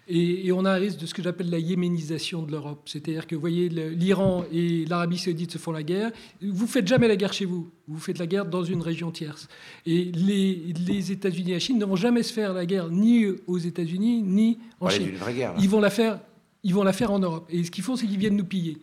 [0.08, 2.82] Et, on a un risque de ce que j'appelle la yéménisation de l'Europe.
[2.86, 6.12] C'est-à-dire que, vous voyez, l'Iran et l'Arabie saoudite se font la guerre.
[6.42, 7.70] Vous faites jamais la guerre chez vous.
[7.88, 9.48] Vous faites la guerre dans une région tierce.
[9.86, 13.28] Et les, les États-Unis et la Chine ne vont jamais se faire la guerre ni
[13.48, 15.12] aux États-Unis ni en Chine.
[15.16, 16.20] Vraie guerre, ils vont la faire.
[16.66, 17.46] Ils vont la faire en Europe.
[17.50, 18.78] Et ce qu'ils font, c'est qu'ils viennent nous piller.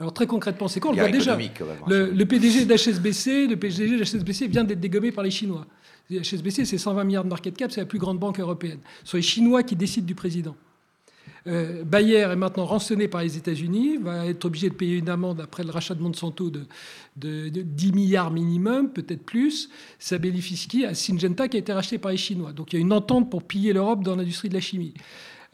[0.00, 1.36] Alors très concrètement, c'est quoi On le voit déjà.
[1.36, 5.66] le, PDG d'HSBC, le PDG d'HSBC vient d'être dégommé par les Chinois.
[6.10, 8.78] HSBC, c'est 120 milliards de market cap, c'est la plus grande banque européenne.
[9.02, 10.56] Ce sont les Chinois qui décident du président.
[11.48, 15.40] Euh, Bayer est maintenant rançonné par les États-Unis, va être obligé de payer une amende
[15.40, 16.66] après le rachat de Monsanto de,
[17.16, 19.68] de, 10 milliards minimum, peut-être plus.
[19.98, 22.52] Ça bénéficie à Syngenta qui a été racheté par les Chinois.
[22.52, 24.94] Donc il y a une entente pour piller l'Europe dans l'industrie de la chimie.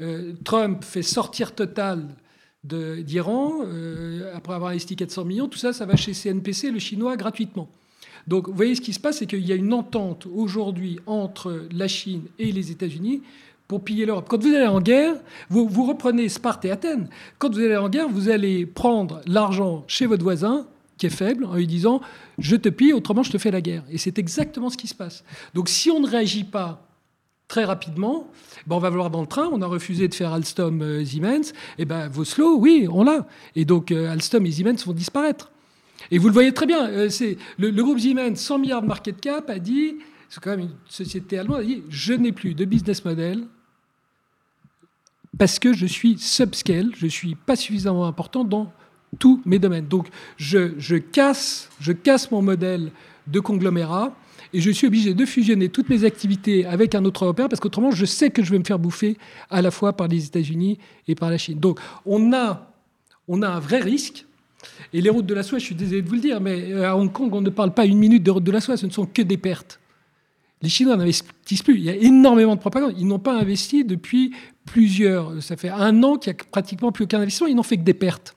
[0.01, 2.09] Euh, Trump fait sortir Total
[2.65, 7.17] d'Iran, euh, après avoir investi 400 millions, tout ça, ça va chez CNPC, le chinois,
[7.17, 7.69] gratuitement.
[8.27, 11.67] Donc vous voyez ce qui se passe, c'est qu'il y a une entente aujourd'hui entre
[11.73, 13.23] la Chine et les États-Unis
[13.69, 14.27] pour piller l'Europe.
[14.29, 15.15] Quand vous allez en guerre,
[15.51, 17.09] vous, vous, reprenez Sparte et Athènes.
[17.39, 21.45] Quand vous allez en guerre, vous allez prendre l'argent chez votre voisin, qui est faible,
[21.45, 22.01] en lui disant
[22.39, 23.85] Je te pille, autrement je te fais la guerre.
[23.91, 25.25] Et c'est exactement ce qui se passe.
[25.53, 26.87] Donc si on ne réagit pas
[27.55, 28.29] très rapidement,
[28.67, 31.53] ben on va voir dans le train, on a refusé de faire Alstom euh, Siemens,
[31.79, 33.29] et ben Voslo, oui, on l'a.
[33.55, 35.53] Et donc euh, Alstom et Siemens vont disparaître.
[36.11, 39.21] Et vous le voyez très bien, euh, c'est le, groupe Siemens, 100 milliards de market
[39.21, 39.99] cap, a dit,
[40.29, 43.45] c'est quand même une société allemande, a dit, je n'ai plus de business model
[45.39, 48.73] parce que je suis subscale, je suis pas suffisamment important dans
[49.21, 49.87] tous mes domaines.
[49.87, 52.91] Donc je, je casse, je casse mon modèle
[53.29, 54.13] de conglomérat
[54.55, 57.91] et je suis obligé de fusionner toutes mes activités avec un autre Européen parce qu'autrement,
[57.91, 59.19] je sais que je vais me faire bouffer
[59.51, 60.79] à la fois par les États-Unis
[61.09, 61.59] et par la Chine.
[61.59, 62.73] Donc, on a,
[63.27, 64.25] on a un vrai risque.
[64.93, 66.89] Et les routes de la soie, je suis désolé de vous le dire, mais euh,
[66.89, 68.87] à Hong Kong, on ne parle pas une minute de routes de la soie, ce
[68.87, 69.81] ne sont que des pertes.
[70.63, 71.77] Les Chinois n'investissent plus.
[71.77, 72.95] Il y a énormément de propagande.
[72.97, 74.33] Ils n'ont pas investi depuis
[74.65, 75.43] plusieurs.
[75.43, 77.49] Ça fait un an qu'il n'y a pratiquement plus aucun investissement.
[77.49, 78.35] Ils n'ont fait que des pertes.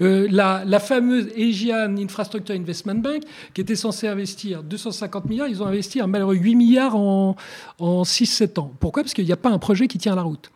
[0.00, 3.22] Euh, la, fameuse Asian Infrastructure Investment Bank,
[3.54, 7.36] qui était censée investir 250 milliards, ils ont investi un malheureux 8 milliards en,
[7.78, 8.72] en 6-7 ans.
[8.80, 9.02] Pourquoi?
[9.02, 10.50] Parce qu'il n'y a pas un projet qui tient la route.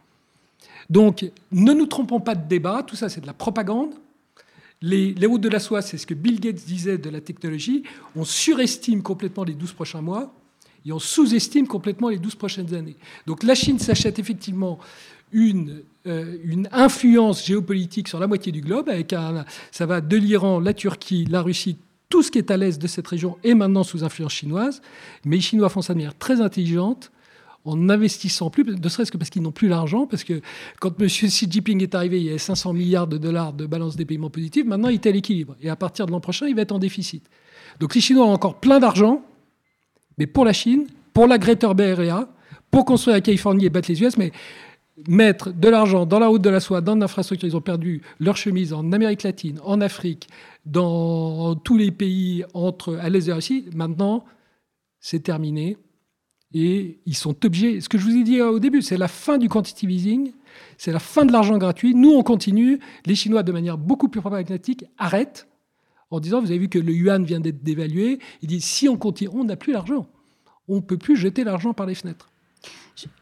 [0.89, 3.95] Donc, ne nous trompons pas de débat, tout ça c'est de la propagande.
[4.83, 7.83] Les, les routes de la soie, c'est ce que Bill Gates disait de la technologie.
[8.17, 10.33] On surestime complètement les 12 prochains mois
[10.87, 12.97] et on sous-estime complètement les 12 prochaines années.
[13.27, 14.79] Donc la Chine s'achète effectivement
[15.33, 18.89] une, euh, une influence géopolitique sur la moitié du globe.
[18.89, 19.15] Avec
[19.71, 21.77] ça va de l'Iran, la Turquie, la Russie,
[22.09, 24.83] tout ce qui est à l'est de cette région est maintenant sous influence chinoise.
[25.25, 27.11] Mais les Chinois font ça de manière très intelligente
[27.65, 30.41] en n'investissant plus, ne serait-ce que parce qu'ils n'ont plus l'argent, parce que
[30.81, 31.07] quand M.
[31.09, 34.31] Xi Jinping est arrivé, il y avait 500 milliards de dollars de balance des paiements
[34.31, 35.57] positifs, maintenant il est à l'équilibre.
[35.61, 37.23] Et à partir de l'an prochain, il va être en déficit.
[37.79, 39.23] Donc les Chinois ont encore plein d'argent,
[40.17, 42.29] mais pour la Chine, pour la Greater Bay Area,
[42.71, 44.33] pour construire la Californie et battre les US, mais
[45.09, 47.49] mettre de l'argent dans la route de la soie, dans l'infrastructure.
[47.49, 50.29] Ils ont perdu leur chemise en Amérique latine, en Afrique,
[50.67, 53.67] dans tous les pays entre à l'est la Russie.
[53.75, 54.25] Maintenant,
[55.01, 55.77] c'est terminé.
[56.53, 57.81] Et ils sont obligés.
[57.81, 60.33] Ce que je vous ai dit au début, c'est la fin du quantitative easing,
[60.79, 61.95] c'est la fin de l'argent gratuit.
[61.95, 62.81] Nous, on continue.
[63.07, 65.47] Les Chinois, de manière beaucoup plus pragmatique, arrêtent
[66.11, 68.97] en disant, vous avez vu que le yuan vient d'être dévalué, il dit, si on
[68.97, 70.09] continue, on n'a plus l'argent.
[70.67, 72.30] On ne peut plus jeter l'argent par les fenêtres.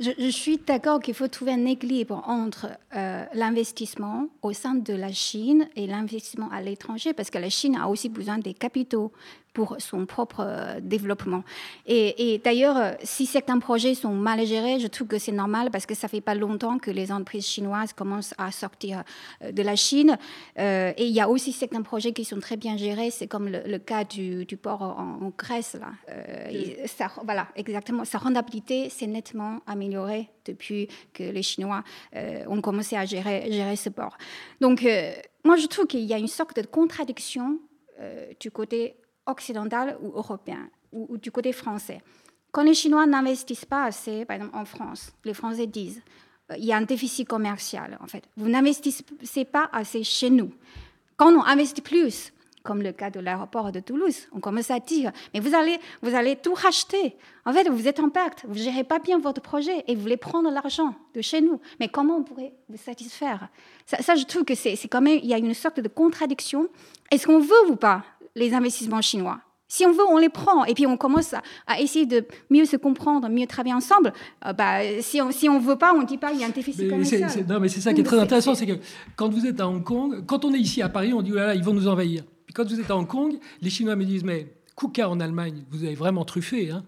[0.01, 5.13] Je, suis d'accord qu'il faut trouver un équilibre entre euh, l'investissement au sein de la
[5.13, 9.13] Chine et l'investissement à l'étranger, parce que la Chine a aussi besoin des capitaux
[9.53, 11.43] pour son propre euh, développement.
[11.87, 15.87] Et, d'ailleurs, euh, si certains projets sont mal gérés, je trouve que c'est normal parce
[15.87, 19.03] que ça fait pas longtemps que les entreprises chinoises commencent à sortir
[19.43, 20.17] euh, de la Chine.
[20.57, 23.11] et il y a aussi certains projets qui sont très bien gérés.
[23.11, 25.75] C'est comme le, cas du, port en, Grèce.
[25.75, 25.91] Là.
[26.87, 28.05] ça, voilà, exactement.
[28.05, 31.83] Sa rentabilité s'est nettement améliorée depuis que les Chinois
[32.15, 34.17] ont commencé à gérer, gérer ce port.
[34.61, 34.87] Donc,
[35.45, 37.59] moi, je trouve qu'il y a une sorte de contradiction
[38.41, 38.97] du côté
[39.29, 42.01] occidental ou européen, ou, du côté français.
[42.51, 46.03] Quand les Chinois n'investissent pas assez, par exemple en France, les Français disent
[46.51, 48.25] euh, il y a un déficit commercial, en fait.
[48.37, 50.51] Vous n'investissez pas assez chez nous.
[51.17, 55.11] Quand on investit plus, comme le cas de l'aéroport de Toulouse, on commence à dire
[55.33, 57.17] mais vous allez, vous allez tout racheter.
[57.47, 60.03] En fait, vous êtes en pacte, vous ne gérez pas bien votre projet et vous
[60.03, 61.61] voulez prendre l'argent de chez nous.
[61.81, 63.49] Mais comment on pourrait vous satisfaire?
[63.87, 66.69] Ça, ça, je trouve que c'est quand même, il y a une sorte de contradiction.
[67.11, 68.05] Est-ce qu'on veut ou pas?
[68.39, 69.41] Les investissements chinois.
[69.71, 72.77] Si on veut, on les prend et puis on commence à, essayer de mieux se
[72.77, 74.15] comprendre, mieux travailler ensemble.
[74.47, 76.45] Euh, bah, si on ne si on veut pas, on ne dit pas qu'il y
[76.45, 77.31] a un déficit commercial.
[77.47, 78.79] non, mais c'est ça qui est très intéressant, c'est que
[79.15, 81.55] quand vous êtes à Hong Kong, quand on est ici à Paris, on dit, voilà,
[81.55, 82.23] ils vont nous envahir.
[82.47, 85.65] Puis quand vous êtes à Hong Kong, les Chinois me disent, mais Kuka en Allemagne,
[85.71, 86.71] vous avez vraiment truffé.
[86.71, 86.83] Hein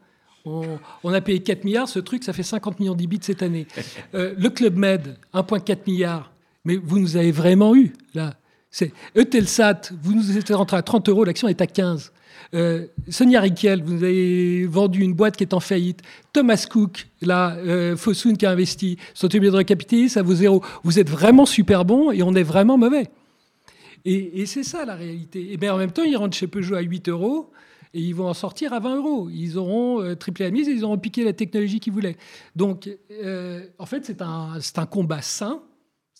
[0.44, 3.66] on, a payé 4 milliards, ce truc, ça fait 50 millions d'IBIT cette année.
[4.14, 6.32] Euh, le Club Med, 1,4 milliard.
[6.64, 8.34] Mais vous nous avez vraiment eu, là.
[8.70, 12.12] C'est Eutelsat, vous nous êtes rentré à 30 euros, l'action est à 15.
[12.54, 16.02] Euh, Sonia Riquel, vous avez vendu une boîte qui est en faillite.
[16.32, 20.62] Thomas Cook, là, euh, Fosun qui a investi, obligés de recapitaliser, ça vaut zéro.
[20.84, 23.08] Vous êtes vraiment super bon et on est vraiment mauvais.
[24.04, 25.52] Et, c'est ça la réalité.
[25.52, 27.50] Et bien en même temps, ils rentrent chez Peugeot à 8 euros
[27.92, 29.28] et ils vont en sortir à 20 euros.
[29.30, 32.16] Ils auront euh, triplé la mise et ils auront piqué la technologie qu'ils voulaient.
[32.56, 32.88] Donc,
[33.78, 34.22] en fait, c'est
[34.78, 35.60] un combat sain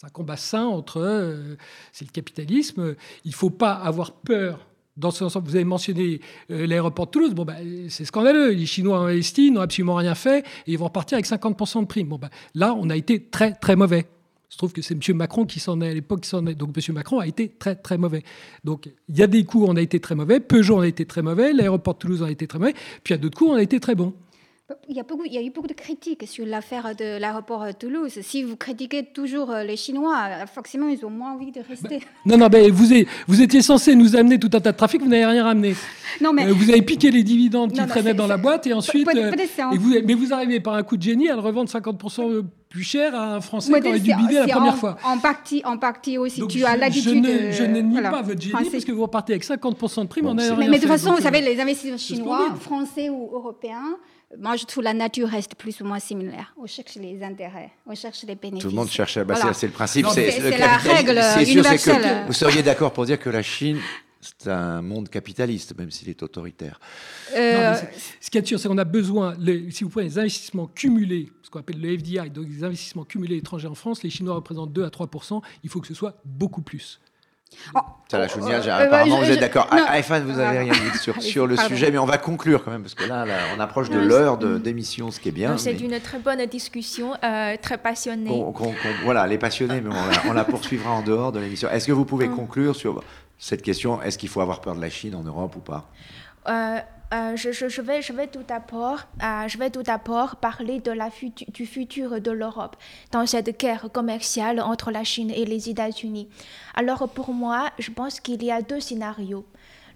[0.01, 0.99] c'est un combat sain entre.
[0.99, 1.57] Euh,
[1.93, 2.97] c'est le capitalisme.
[3.27, 4.67] Il ne faut pas avoir peur.
[4.97, 6.21] Dans ce vous avez mentionné
[6.51, 7.35] euh, l'aéroport de Toulouse.
[7.35, 7.57] Bon, bah,
[7.91, 8.51] c'est scandaleux.
[8.51, 11.87] Les Chinois ont investi, n'ont absolument rien fait et ils vont repartir avec 50% de
[11.87, 12.09] primes.
[12.09, 14.07] Bon, bah, là, on a été très, très mauvais.
[14.49, 15.17] Je trouve que c'est M.
[15.17, 16.23] Macron qui s'en est à l'époque.
[16.23, 16.55] Qui s'en est.
[16.55, 16.95] Donc M.
[16.95, 18.25] Macron a été très, très mauvais.
[18.65, 20.41] Donc il y a des coups, on a été très mauvais.
[20.41, 21.53] Peugeot, on a été très mauvais.
[21.53, 22.75] L'aéroport de Toulouse, on a été très mauvais.
[23.05, 24.15] Puis il y a d'autres coups, on a été très bons.
[24.89, 27.65] Il y, a beaucoup, il y a eu beaucoup de critiques sur l'affaire de l'aéroport
[27.79, 28.19] Toulouse.
[28.23, 31.99] Si vous critiquez toujours euh, les Chinois, euh, forcément, ils ont moins envie de rester.
[31.99, 32.87] Bah, non, non, mais vous,
[33.27, 35.75] vous étiez censé nous amener tout un tas de trafic, vous n'avez rien ramené.
[36.21, 36.47] Non, mais...
[36.47, 39.09] Euh, vous avez piqué les dividendes qui traînaient dans la boîte et ensuite.
[39.73, 43.15] vous, mais vous arrivez par un coup de génie à le revendre 50% plus cher
[43.17, 44.97] à un Français qui aurait dû bider la première fois.
[45.05, 47.27] En partie, en partie aussi, tu as l'habitude.
[47.51, 50.35] Je ne nie pas votre génie parce que vous repartez avec 50% de prime en
[50.35, 53.97] Mais, mais de toute façon, vous savez, les investisseurs chinois, français ou européens,
[54.39, 56.55] moi, je trouve la nature reste plus ou moins similaire.
[56.57, 58.63] On cherche les intérêts, on cherche les bénéfices.
[58.63, 59.19] Tout le monde cherche.
[59.19, 60.07] Bah, C'est le principe.
[60.13, 62.25] C'est la règle universelle.
[62.27, 63.79] vous seriez d'accord pour dire que la Chine,
[64.21, 66.79] c'est un monde capitaliste, même s'il est autoritaire.
[67.35, 67.75] Euh,
[68.21, 69.35] ce qui est sûr, c'est qu'on a besoin,
[69.71, 73.39] si vous prenez les investissements cumulés, ce qu'on appelle le FDI, donc les investissements cumulés
[73.39, 75.09] étrangers en France, les Chinois représentent 2 à 3
[75.65, 77.01] il faut que ce soit beaucoup plus.
[77.75, 77.81] Oh,
[78.13, 79.69] la oh, euh, apparemment vous êtes d'accord.
[79.71, 82.83] Aïfan, vous n'avez rien dit sur, sur le sujet, mais on va conclure quand même,
[82.83, 83.25] parce que là,
[83.57, 85.57] on approche de l'heure d'émission, ce qui est bien.
[85.59, 88.45] C'est une très bonne discussion, euh, très passionnée.
[89.05, 89.91] voilà, les passionnés, mais
[90.29, 91.69] on la, poursuivra en dehors de l'émission.
[91.71, 92.37] Est-ce que vous pouvez mm.
[92.37, 93.03] conclure sur
[93.39, 95.89] cette question Est-ce qu'il faut avoir peur de la Chine en Europe ou pas?
[96.49, 96.79] Euh,
[97.13, 100.81] euh, je, je, vais, je, vais tout d'abord, euh, je vais tout d'abord parler
[101.49, 102.77] du futur de l'Europe
[103.11, 106.29] dans cette guerre commerciale entre la Chine et les États-Unis.
[106.75, 109.45] Alors pour moi, je pense qu'il y a deux scénarios.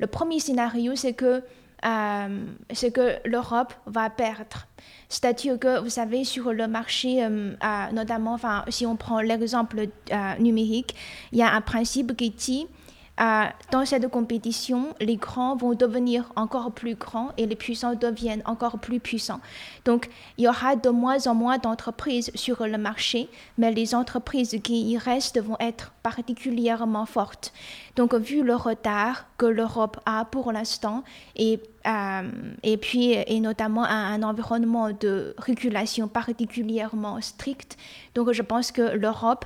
[0.00, 1.44] Le premier scénario, c'est que,
[1.84, 4.66] euh, l'Europe va perdre.
[5.08, 7.28] C'est-à-dire que, vous savez, sur le marché,
[7.92, 8.38] notamment,
[8.68, 9.86] si on prend l'exemple
[10.40, 10.96] numérique,
[11.30, 12.66] il y a un principe qui dit
[13.16, 18.78] dans cette compétition, les grands vont devenir encore plus grands et les puissants deviennent encore
[18.78, 19.40] plus puissants.
[19.84, 24.58] Donc, il y aura de moins en moins d'entreprises sur le marché, mais les entreprises
[24.64, 27.52] qui y restent vont être particulièrement fortes.
[27.94, 31.04] Donc, vu le retard que l'Europe a pour l'instant
[31.36, 32.30] et, euh,
[32.64, 37.76] et puis, et notamment un, un environnement de régulation particulièrement strict,
[38.16, 39.44] donc je pense que l'Europe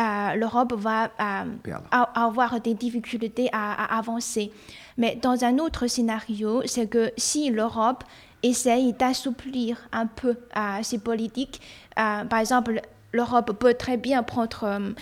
[0.00, 4.50] euh, l'Europe va euh, avoir des difficultés à, avancer.
[4.96, 8.02] Mais dans un autre scénario, c'est que si l'Europe
[8.42, 11.60] essaye d'assouplir un peu euh, ses politiques,
[11.94, 12.82] par exemple,
[13.12, 14.92] l'Europe peut très bien prendre,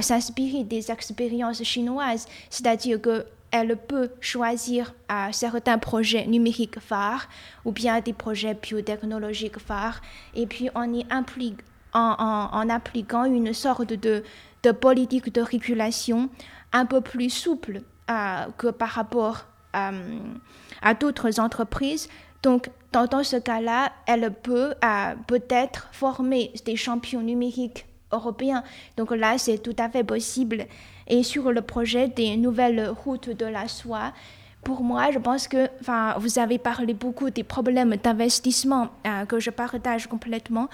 [0.00, 4.94] s'inspirer des expériences chinoises, c'est-à-dire que elle peut choisir
[5.30, 7.28] certains projets numériques phares
[7.64, 10.00] ou bien des projets biotechnologiques phares,
[10.34, 11.60] et puis on y implique,
[11.92, 14.22] en, appliquant une sorte de,
[14.72, 16.28] politique de régulation
[16.72, 17.82] un peu plus souple
[18.58, 22.08] que par rapport à d'autres entreprises.
[22.42, 24.74] Donc, dans, ce cas-là, elle peut
[25.26, 28.62] peut-être former des champions numériques européens.
[28.96, 30.66] Donc là, c'est tout à fait possible.
[31.08, 34.12] Et sur le projet des nouvelles routes de la soie,
[34.64, 35.68] pour moi, je pense que
[36.18, 40.68] vous avez parlé beaucoup des problèmes d'investissement euh, que je partage complètement.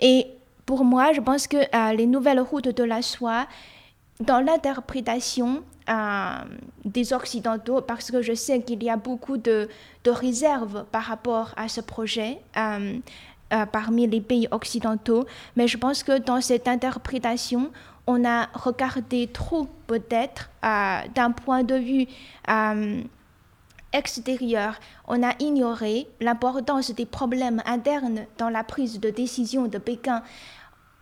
[0.00, 0.26] Et
[0.66, 3.46] pour moi, je pense que euh, les nouvelles routes de la soie,
[4.20, 6.44] dans l'interprétation euh,
[6.84, 9.68] des Occidentaux, parce que je sais qu'il y a beaucoup de,
[10.06, 12.38] réserves par rapport à ce projet,
[13.70, 17.70] parmi les pays occidentaux, mais je pense que dans cette interprétation,
[18.06, 22.06] on a regardé trop peut-être euh, d'un point de vue
[23.94, 24.74] euh, extérieur.
[25.06, 30.22] On a ignoré l'importance des problèmes internes dans la prise de décision de Pékin.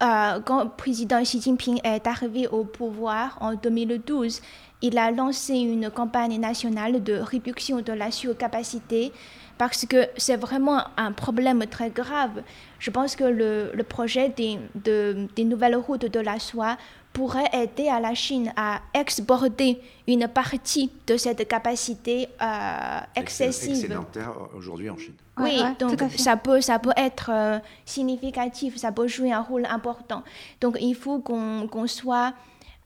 [0.03, 4.41] Euh, quand le président Xi Jinping est arrivé au pouvoir en 2012,
[4.83, 9.13] il a lancé une campagne nationale de réduction de la surcapacité
[9.61, 12.37] parce que c'est vraiment un problème très grave.
[12.79, 16.79] Je pense que le, le projet des, de, des nouvelles routes de la soie
[17.13, 23.73] pourrait aider à la Chine à exporter une partie de cette capacité euh, excessive.
[23.73, 25.19] Excédentaire aujourd'hui en Chine.
[25.37, 30.23] Oui, donc ça peut, ça peut être euh, significatif, ça peut jouer un rôle important.
[30.63, 32.33] Donc il faut qu'on soit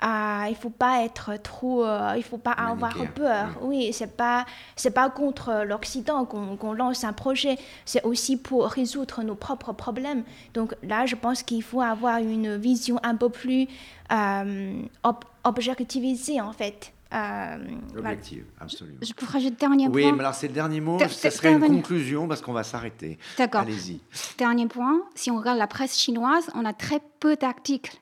[0.05, 3.49] il faut pas être trop, euh, il faut pas avoir peur.
[3.63, 4.45] Oui, c'est pas,
[4.77, 7.57] c'est pas contre l'Occident qu'on lance un projet.
[7.85, 10.25] C'est aussi pour résoudre nos propres problèmes.
[10.53, 13.67] Donc là, je pense qu'il faut avoir une vision un peu plus
[14.13, 14.83] euh,
[15.45, 16.93] objectivisée en fait.
[17.13, 17.57] Euh,
[17.97, 18.99] Objective, absolument.
[19.01, 19.95] Je peux rajouter le dernier point.
[19.95, 23.19] Oui, mais alors c'est le dernier mot, ce serait une conclusion parce qu'on va s'arrêter.
[23.39, 23.61] D'accord.
[23.61, 24.01] Allez-y.
[24.37, 27.97] Dernier point, si on regarde la presse chinoise, on a très peu d'articles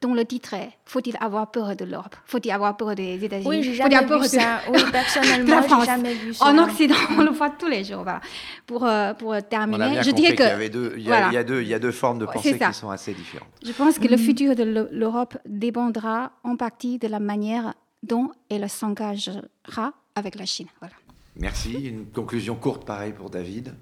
[0.00, 3.48] dont le titre est Faut-il avoir peur de l'Europe Faut-il avoir peur des États-Unis?
[3.48, 4.60] Oui, j'ai jamais vu ça.
[4.70, 6.46] Oui, personnellement, j'ai jamais vu ça.
[6.46, 8.04] En Occident, on le voit tous les jours.
[8.66, 10.60] Pour, euh, pour terminer, je dirais que.
[10.60, 12.74] Il y, deux, il, y a, deux, il y a deux formes de pensée qui
[12.74, 13.48] sont assez différentes.
[13.64, 14.20] Je pense que le mm.
[14.20, 20.68] futur de l'Europe dépendra en partie de la manière dont elle s'engagera avec la Chine.
[20.80, 20.94] Voilà.
[21.36, 21.72] Merci.
[21.72, 23.74] Une conclusion courte, pareil pour David.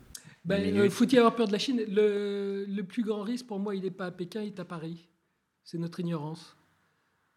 [0.45, 1.83] Ben, euh, Faut-il avoir peur de la Chine?
[1.89, 4.65] Le, le plus grand risque, pour moi, il n'est pas à Pékin, il est à
[4.65, 5.08] Paris
[5.71, 6.57] c'est notre ignorance.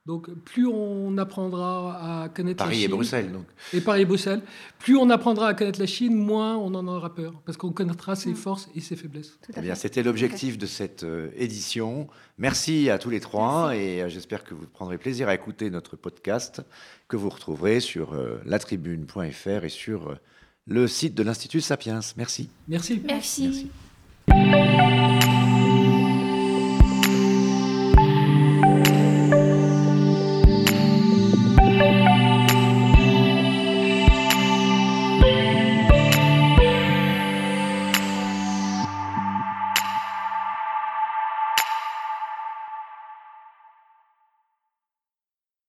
[0.06, 3.46] Donc, plus on apprendra à connaître Paris la Chine, et Bruxelles, donc.
[3.72, 4.42] Et Paris et Bruxelles.
[4.80, 8.16] Plus on apprendra à connaître la Chine, moins on en aura peur, parce qu'on connaîtra
[8.16, 8.36] ses mm.
[8.36, 9.38] forces et ses faiblesses.
[9.56, 12.08] Eh bien, c'était l'objectif de cette euh, édition.
[12.40, 15.98] Merci à tous les trois, et euh, j'espère que vous prendrez plaisir à écouter notre
[15.98, 16.64] podcast,
[17.10, 20.18] que vous retrouverez sur euh, latribune.fr et sur
[20.66, 22.00] le site de l'Institut Sapiens.
[22.18, 22.50] Merci.
[22.68, 23.02] Merci.
[23.06, 23.70] Merci.
[24.28, 25.41] Merci.